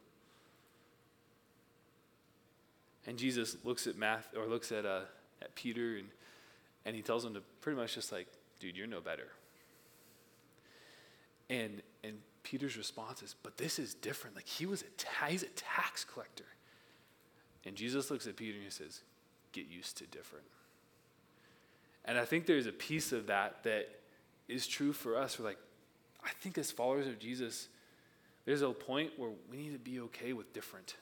And 3.07 3.19
Jesus 3.19 3.57
looks 3.65 3.87
at 3.87 3.97
Math 3.97 4.29
or 4.37 4.47
looks 4.47 4.73
at 4.73 4.85
uh, 4.85 5.03
at 5.43 5.55
Peter 5.55 5.97
and 5.97 6.09
and 6.85 6.97
he 6.97 7.03
tells 7.03 7.25
him 7.25 7.35
to 7.35 7.41
pretty 7.61 7.79
much 7.79 7.95
just 7.95 8.11
like, 8.13 8.27
dude, 8.59 8.77
you're 8.77 8.87
no 8.87 9.01
better. 9.01 9.29
And 11.49 11.83
and 12.05 12.19
Peter's 12.43 12.77
response 12.77 13.23
is, 13.23 13.35
but 13.43 13.57
this 13.57 13.79
is 13.79 13.95
different. 13.95 14.37
Like 14.37 14.49
he 14.49 14.67
was 14.67 14.83
a 14.83 14.91
ta- 14.97 15.27
he's 15.29 15.43
a 15.43 15.49
tax 15.49 16.05
collector. 16.05 16.45
And 17.65 17.77
Jesus 17.77 18.11
looks 18.11 18.27
at 18.27 18.37
Peter 18.37 18.55
and 18.55 18.65
he 18.65 18.71
says, 18.71 19.03
get 19.53 19.67
used 19.69 19.99
to 19.99 20.07
different. 20.07 20.47
And 22.07 22.19
I 22.19 22.25
think 22.25 22.47
there's 22.47 22.67
a 22.67 22.73
piece 22.73 23.13
of 23.13 23.27
that 23.27 23.63
that 23.65 23.89
is 24.49 24.67
true 24.67 24.93
for 24.93 25.17
us. 25.17 25.39
We're 25.39 25.45
like, 25.45 25.59
I 26.25 26.31
think 26.41 26.57
as 26.57 26.71
followers 26.71 27.07
of 27.07 27.19
Jesus, 27.19 27.69
there's 28.47 28.63
a 28.63 28.71
point 28.71 29.13
where 29.17 29.31
we 29.51 29.59
need 29.59 29.73
to 29.73 29.79
be 29.79 30.01
okay 30.01 30.33
with 30.33 30.53
different. 30.53 30.97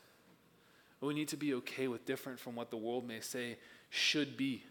We 1.01 1.15
need 1.15 1.29
to 1.29 1.37
be 1.37 1.55
okay 1.55 1.89
with 1.89 2.05
different 2.05 2.41
from 2.41 2.57
what 2.57 2.71
the 2.71 2.77
world 2.77 3.07
may 3.07 3.21
say 3.21 3.57
should 3.91 4.37
be. 4.37 4.65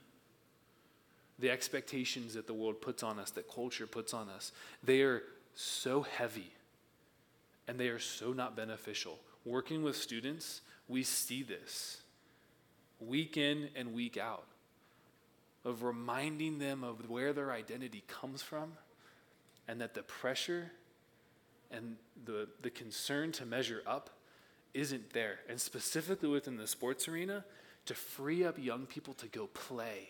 The 1.40 1.50
expectations 1.50 2.34
that 2.34 2.48
the 2.48 2.54
world 2.54 2.82
puts 2.82 3.04
on 3.04 3.20
us, 3.20 3.32
that 3.32 3.52
culture 3.54 3.88
puts 3.88 4.14
on 4.14 4.28
us, 4.28 4.52
they 4.84 5.02
are 5.02 5.24
so 5.56 6.02
heavy 6.02 6.52
and 7.68 7.80
they 7.80 7.90
are 7.90 8.00
so 8.00 8.34
not 8.34 8.56
beneficial. 8.56 9.20
Working 9.46 9.84
with 9.84 9.96
students, 9.96 10.62
we 10.88 11.04
see 11.04 11.44
this 11.44 12.02
week 13.00 13.38
in 13.38 13.70
and 13.76 13.94
week 13.94 14.18
out 14.18 14.46
of 15.64 15.84
reminding 15.84 16.60
them 16.60 16.84
of 16.84 17.10
where 17.10 17.34
their 17.34 17.52
identity 17.52 18.04
comes 18.08 18.42
from 18.42 18.74
and 19.68 19.82
that 19.82 19.94
the 19.94 20.02
pressure 20.02 20.72
and 21.70 21.98
the, 22.26 22.48
the 22.62 22.70
concern 22.70 23.32
to 23.34 23.46
measure 23.46 23.84
up 23.86 24.10
isn't 24.74 25.14
there. 25.14 25.40
And 25.50 25.60
specifically 25.60 26.30
within 26.30 26.58
the 26.58 26.68
sports 26.68 27.08
arena, 27.08 27.44
to 27.88 27.94
free 27.94 28.44
up 28.44 28.58
young 28.60 28.86
people 28.86 29.14
to 29.16 29.28
go 29.28 29.48
play 29.48 30.10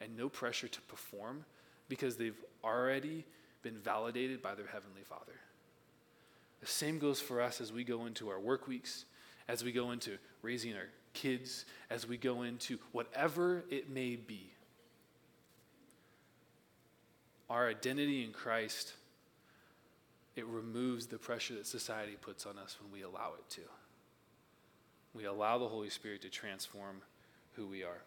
and 0.00 0.16
no 0.16 0.28
pressure 0.28 0.68
to 0.68 0.80
perform 0.82 1.44
because 1.88 2.16
they've 2.16 2.40
already 2.62 3.24
been 3.62 3.78
validated 3.78 4.42
by 4.42 4.54
their 4.54 4.66
Heavenly 4.66 5.02
Father. 5.02 5.32
The 6.60 6.66
same 6.66 6.98
goes 6.98 7.20
for 7.20 7.40
us 7.40 7.60
as 7.60 7.72
we 7.72 7.84
go 7.84 8.06
into 8.06 8.28
our 8.28 8.38
work 8.38 8.68
weeks, 8.68 9.06
as 9.48 9.64
we 9.64 9.72
go 9.72 9.90
into 9.92 10.18
raising 10.42 10.74
our 10.74 10.88
kids, 11.14 11.64
as 11.90 12.06
we 12.06 12.16
go 12.16 12.42
into 12.42 12.78
whatever 12.92 13.64
it 13.70 13.88
may 13.90 14.16
be. 14.16 14.50
Our 17.48 17.68
identity 17.68 18.24
in 18.24 18.32
Christ, 18.32 18.92
it 20.34 20.46
removes 20.46 21.06
the 21.06 21.18
pressure 21.18 21.54
that 21.54 21.66
society 21.66 22.16
puts 22.20 22.44
on 22.44 22.58
us 22.58 22.76
when 22.82 22.92
we 22.92 23.02
allow 23.02 23.32
it 23.38 23.48
to 23.54 23.62
we 25.16 25.24
allow 25.24 25.56
the 25.56 25.68
Holy 25.68 25.88
Spirit 25.88 26.20
to 26.22 26.28
transform 26.28 27.00
who 27.54 27.66
we 27.66 27.82
are. 27.82 28.02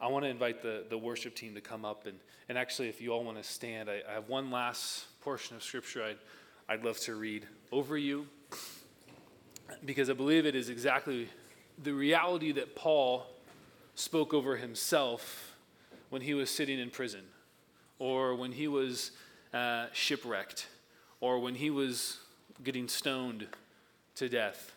I 0.00 0.06
want 0.06 0.24
to 0.24 0.28
invite 0.28 0.62
the, 0.62 0.84
the 0.88 0.96
worship 0.96 1.34
team 1.34 1.54
to 1.54 1.60
come 1.60 1.84
up. 1.84 2.06
And, 2.06 2.18
and 2.48 2.56
actually, 2.56 2.88
if 2.88 3.00
you 3.00 3.12
all 3.12 3.24
want 3.24 3.36
to 3.36 3.42
stand, 3.42 3.90
I, 3.90 4.00
I 4.08 4.14
have 4.14 4.28
one 4.28 4.50
last 4.50 5.06
portion 5.20 5.56
of 5.56 5.62
Scripture 5.62 6.04
I'd, 6.04 6.18
I'd 6.68 6.84
love 6.84 6.98
to 7.00 7.16
read 7.16 7.46
over 7.72 7.98
you 7.98 8.26
because 9.84 10.08
I 10.08 10.12
believe 10.12 10.46
it 10.46 10.54
is 10.54 10.68
exactly 10.68 11.28
the 11.82 11.92
reality 11.92 12.52
that 12.52 12.76
Paul 12.76 13.26
spoke 13.94 14.32
over 14.32 14.56
himself 14.56 15.56
when 16.10 16.22
he 16.22 16.34
was 16.34 16.48
sitting 16.48 16.78
in 16.78 16.90
prison 16.90 17.22
or 17.98 18.34
when 18.34 18.52
he 18.52 18.68
was 18.68 19.10
uh, 19.52 19.86
shipwrecked 19.92 20.68
or 21.20 21.40
when 21.40 21.56
he 21.56 21.70
was 21.70 22.18
getting 22.62 22.88
stoned 22.88 23.46
to 24.14 24.28
death 24.28 24.72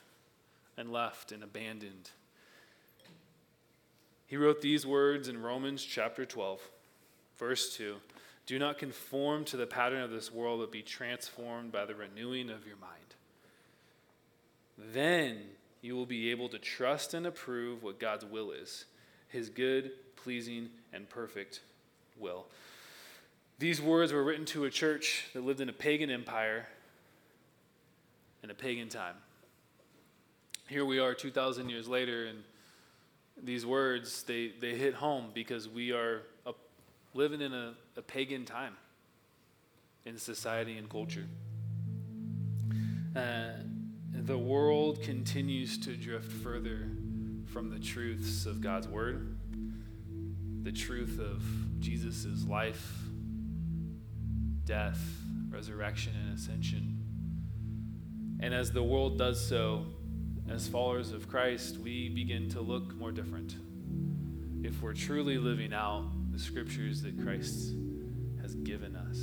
and 0.78 0.92
left 0.92 1.32
and 1.32 1.44
abandoned. 1.44 2.10
He 4.28 4.38
wrote 4.38 4.62
these 4.62 4.86
words 4.86 5.28
in 5.28 5.42
Romans 5.42 5.84
chapter 5.84 6.26
12, 6.26 6.60
verse 7.38 7.76
2 7.76 7.96
Do 8.46 8.58
not 8.58 8.78
conform 8.78 9.46
to 9.46 9.58
the 9.58 9.68
pattern 9.68 10.02
of 10.02 10.12
this 10.12 10.32
world, 10.32 10.60
but 10.60 10.72
be 10.72 10.82
transformed 10.82 11.72
by 11.72 11.86
the 11.86 11.96
renewing 11.96 12.50
of 12.50 12.66
your 12.66 12.78
mind. 12.78 13.16
Then 14.78 15.38
you 15.82 15.96
will 15.96 16.06
be 16.06 16.32
able 16.32 16.50
to 16.50 16.58
trust 16.58 17.14
and 17.14 17.28
approve 17.28 17.84
what 17.84 18.00
God's 18.00 18.26
will 18.26 18.52
is 18.52 18.86
his 19.28 19.50
good, 19.50 19.92
pleasing, 20.16 20.70
and 20.94 21.10
perfect 21.10 21.62
will. 22.20 22.46
These 23.58 23.82
words 23.82 24.14
were 24.14 24.24
written 24.24 24.46
to 24.46 24.66
a 24.66 24.70
church 24.70 25.26
that 25.34 25.44
lived 25.44 25.60
in 25.60 25.70
a 25.70 25.74
pagan 25.74 26.12
empire 26.12 26.68
in 28.44 28.52
a 28.52 28.54
pagan 28.54 28.90
time 28.90 29.16
here 30.68 30.86
we 30.86 31.00
are 31.00 31.14
2,000 31.14 31.70
years 31.70 31.88
later, 31.88 32.26
and 32.26 32.44
these 33.42 33.66
words, 33.66 34.24
they, 34.24 34.52
they 34.60 34.76
hit 34.76 34.94
home 34.94 35.32
because 35.34 35.68
we 35.68 35.92
are 35.92 36.22
a, 36.46 36.54
living 37.14 37.42
in 37.42 37.54
a, 37.54 37.74
a 37.98 38.02
pagan 38.02 38.46
time. 38.46 38.76
in 40.06 40.18
society 40.18 40.78
and 40.78 40.90
culture. 40.90 41.26
Uh, 43.16 43.52
the 44.12 44.38
world 44.38 45.02
continues 45.04 45.78
to 45.78 45.96
drift 45.96 46.32
further 46.32 46.90
from 47.46 47.70
the 47.70 47.80
truths 47.80 48.46
of 48.46 48.62
God's 48.62 48.88
Word, 48.88 49.38
the 50.64 50.72
truth 50.72 51.20
of 51.20 51.44
Jesus' 51.80 52.46
life, 52.48 52.94
death, 54.66 55.00
resurrection, 55.50 56.14
and 56.24 56.38
ascension. 56.38 56.98
And 58.40 58.54
as 58.54 58.72
the 58.72 58.84
world 58.84 59.18
does 59.18 59.46
so, 59.46 59.86
as 60.50 60.68
followers 60.68 61.12
of 61.12 61.28
Christ, 61.28 61.78
we 61.78 62.10
begin 62.10 62.50
to 62.50 62.62
look 62.62 62.96
more 62.96 63.12
different. 63.12 63.56
If 64.64 64.82
we're 64.82 64.94
truly 64.94 65.38
living 65.38 65.74
out 65.74 66.12
the 66.32 66.40
scriptures 66.40 67.02
that 67.04 67.22
Christ 67.22 67.74
has 68.42 68.56
given 68.56 68.96
us 68.96 69.18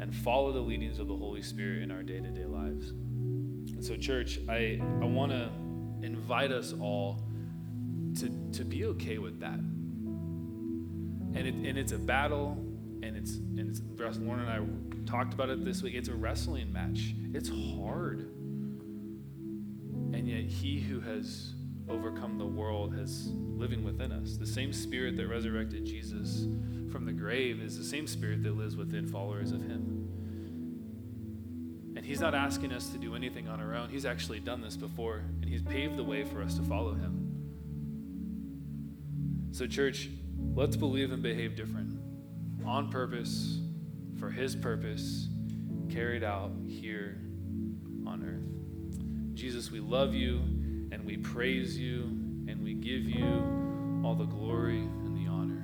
and 0.00 0.14
follow 0.14 0.52
the 0.52 0.60
leadings 0.60 0.98
of 0.98 1.08
the 1.08 1.16
Holy 1.16 1.42
Spirit 1.42 1.82
in 1.82 1.90
our 1.90 2.02
day 2.02 2.20
to 2.20 2.30
day 2.30 2.44
lives. 2.44 2.90
And 2.90 3.84
so, 3.84 3.96
church, 3.96 4.38
I, 4.48 4.80
I 5.00 5.04
want 5.04 5.32
to 5.32 5.50
invite 6.02 6.52
us 6.52 6.74
all 6.78 7.22
to, 8.18 8.28
to 8.52 8.64
be 8.64 8.84
okay 8.86 9.18
with 9.18 9.40
that. 9.40 9.58
And, 9.58 11.36
it, 11.36 11.54
and 11.54 11.78
it's 11.78 11.92
a 11.92 11.98
battle, 11.98 12.56
and 13.02 13.16
it's, 13.16 13.34
and 13.34 13.68
it's, 13.68 13.80
Lauren 14.18 14.40
and 14.40 14.50
I 14.50 15.10
talked 15.10 15.34
about 15.34 15.48
it 15.48 15.64
this 15.64 15.82
week. 15.82 15.94
It's 15.94 16.08
a 16.08 16.14
wrestling 16.14 16.72
match, 16.72 17.14
it's 17.32 17.48
hard. 17.48 18.33
Yet, 20.34 20.44
He 20.46 20.80
who 20.80 21.00
has 21.00 21.54
overcome 21.88 22.38
the 22.38 22.46
world 22.46 22.94
has 22.96 23.28
living 23.28 23.84
within 23.84 24.10
us. 24.10 24.36
The 24.36 24.46
same 24.46 24.72
spirit 24.72 25.16
that 25.16 25.28
resurrected 25.28 25.84
Jesus 25.84 26.46
from 26.90 27.04
the 27.04 27.12
grave 27.12 27.60
is 27.60 27.78
the 27.78 27.84
same 27.84 28.06
spirit 28.06 28.42
that 28.42 28.56
lives 28.56 28.76
within 28.76 29.06
followers 29.06 29.52
of 29.52 29.60
him. 29.62 30.08
And 31.96 32.04
he's 32.04 32.20
not 32.20 32.34
asking 32.34 32.72
us 32.72 32.88
to 32.88 32.98
do 32.98 33.14
anything 33.14 33.48
on 33.48 33.60
our 33.60 33.74
own. 33.74 33.90
He's 33.90 34.06
actually 34.06 34.40
done 34.40 34.60
this 34.60 34.76
before, 34.76 35.22
and 35.40 35.48
he's 35.48 35.62
paved 35.62 35.96
the 35.96 36.04
way 36.04 36.24
for 36.24 36.42
us 36.42 36.54
to 36.54 36.62
follow 36.62 36.94
him. 36.94 37.20
So, 39.52 39.66
church, 39.66 40.10
let's 40.54 40.76
believe 40.76 41.12
and 41.12 41.22
behave 41.22 41.54
different 41.54 42.00
on 42.64 42.90
purpose, 42.90 43.60
for 44.18 44.30
his 44.30 44.56
purpose, 44.56 45.28
carried 45.90 46.24
out 46.24 46.50
here. 46.66 47.20
Jesus, 49.44 49.70
we 49.70 49.78
love 49.78 50.14
you 50.14 50.38
and 50.90 51.04
we 51.04 51.18
praise 51.18 51.78
you 51.78 52.04
and 52.48 52.64
we 52.64 52.72
give 52.72 53.04
you 53.04 54.02
all 54.02 54.14
the 54.14 54.24
glory 54.24 54.78
and 54.78 55.14
the 55.14 55.30
honor 55.30 55.62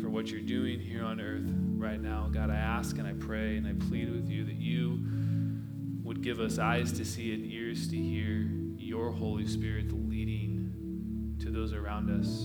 for 0.00 0.08
what 0.08 0.30
you're 0.30 0.40
doing 0.40 0.78
here 0.78 1.04
on 1.04 1.20
earth 1.20 1.50
right 1.76 2.00
now. 2.00 2.30
God, 2.32 2.48
I 2.48 2.54
ask 2.54 2.96
and 2.96 3.08
I 3.08 3.14
pray 3.14 3.56
and 3.56 3.66
I 3.66 3.72
plead 3.88 4.12
with 4.12 4.28
you 4.28 4.44
that 4.44 4.54
you 4.54 5.02
would 6.04 6.22
give 6.22 6.38
us 6.38 6.60
eyes 6.60 6.92
to 6.92 7.04
see 7.04 7.34
and 7.34 7.44
ears 7.44 7.88
to 7.88 7.96
hear 7.96 8.48
your 8.76 9.10
Holy 9.10 9.48
Spirit 9.48 9.90
leading 10.08 11.34
to 11.40 11.50
those 11.50 11.72
around 11.72 12.08
us. 12.08 12.44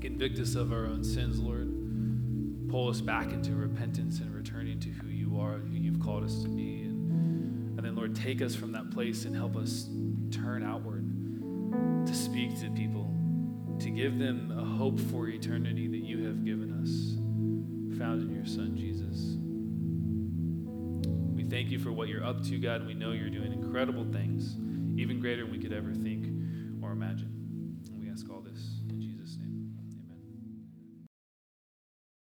Convict 0.00 0.38
us 0.38 0.54
of 0.54 0.72
our 0.72 0.86
own 0.86 1.04
sins, 1.04 1.38
Lord. 1.38 2.70
Pull 2.70 2.88
us 2.88 3.02
back 3.02 3.30
into 3.30 3.54
repentance 3.54 4.20
and 4.20 4.34
returning 4.34 4.80
to 4.80 4.88
who 4.88 5.08
you 5.08 5.38
are 5.38 5.56
and 5.56 5.68
who 5.68 5.74
you've 5.74 6.00
called 6.00 6.24
us 6.24 6.42
to 6.44 6.48
be. 6.48 6.73
Take 8.14 8.40
us 8.40 8.54
from 8.54 8.72
that 8.72 8.90
place 8.90 9.24
and 9.24 9.36
help 9.36 9.56
us 9.56 9.88
turn 10.30 10.64
outward 10.64 11.04
to 12.06 12.14
speak 12.14 12.58
to 12.60 12.70
people, 12.70 13.14
to 13.80 13.90
give 13.90 14.18
them 14.18 14.52
a 14.56 14.64
hope 14.64 14.98
for 14.98 15.28
eternity 15.28 15.88
that 15.88 16.04
you 16.04 16.24
have 16.24 16.44
given 16.44 16.72
us, 16.82 17.98
found 17.98 18.22
in 18.22 18.34
your 18.34 18.46
Son, 18.46 18.76
Jesus. 18.76 19.36
We 21.34 21.44
thank 21.44 21.70
you 21.70 21.78
for 21.78 21.92
what 21.92 22.08
you're 22.08 22.24
up 22.24 22.42
to, 22.44 22.58
God, 22.58 22.76
and 22.76 22.86
we 22.86 22.94
know 22.94 23.12
you're 23.12 23.30
doing 23.30 23.52
incredible 23.52 24.06
things, 24.12 24.56
even 24.98 25.20
greater 25.20 25.42
than 25.42 25.52
we 25.52 25.58
could 25.58 25.72
ever 25.72 25.92
think 25.92 26.26
or 26.82 26.92
imagine. 26.92 27.33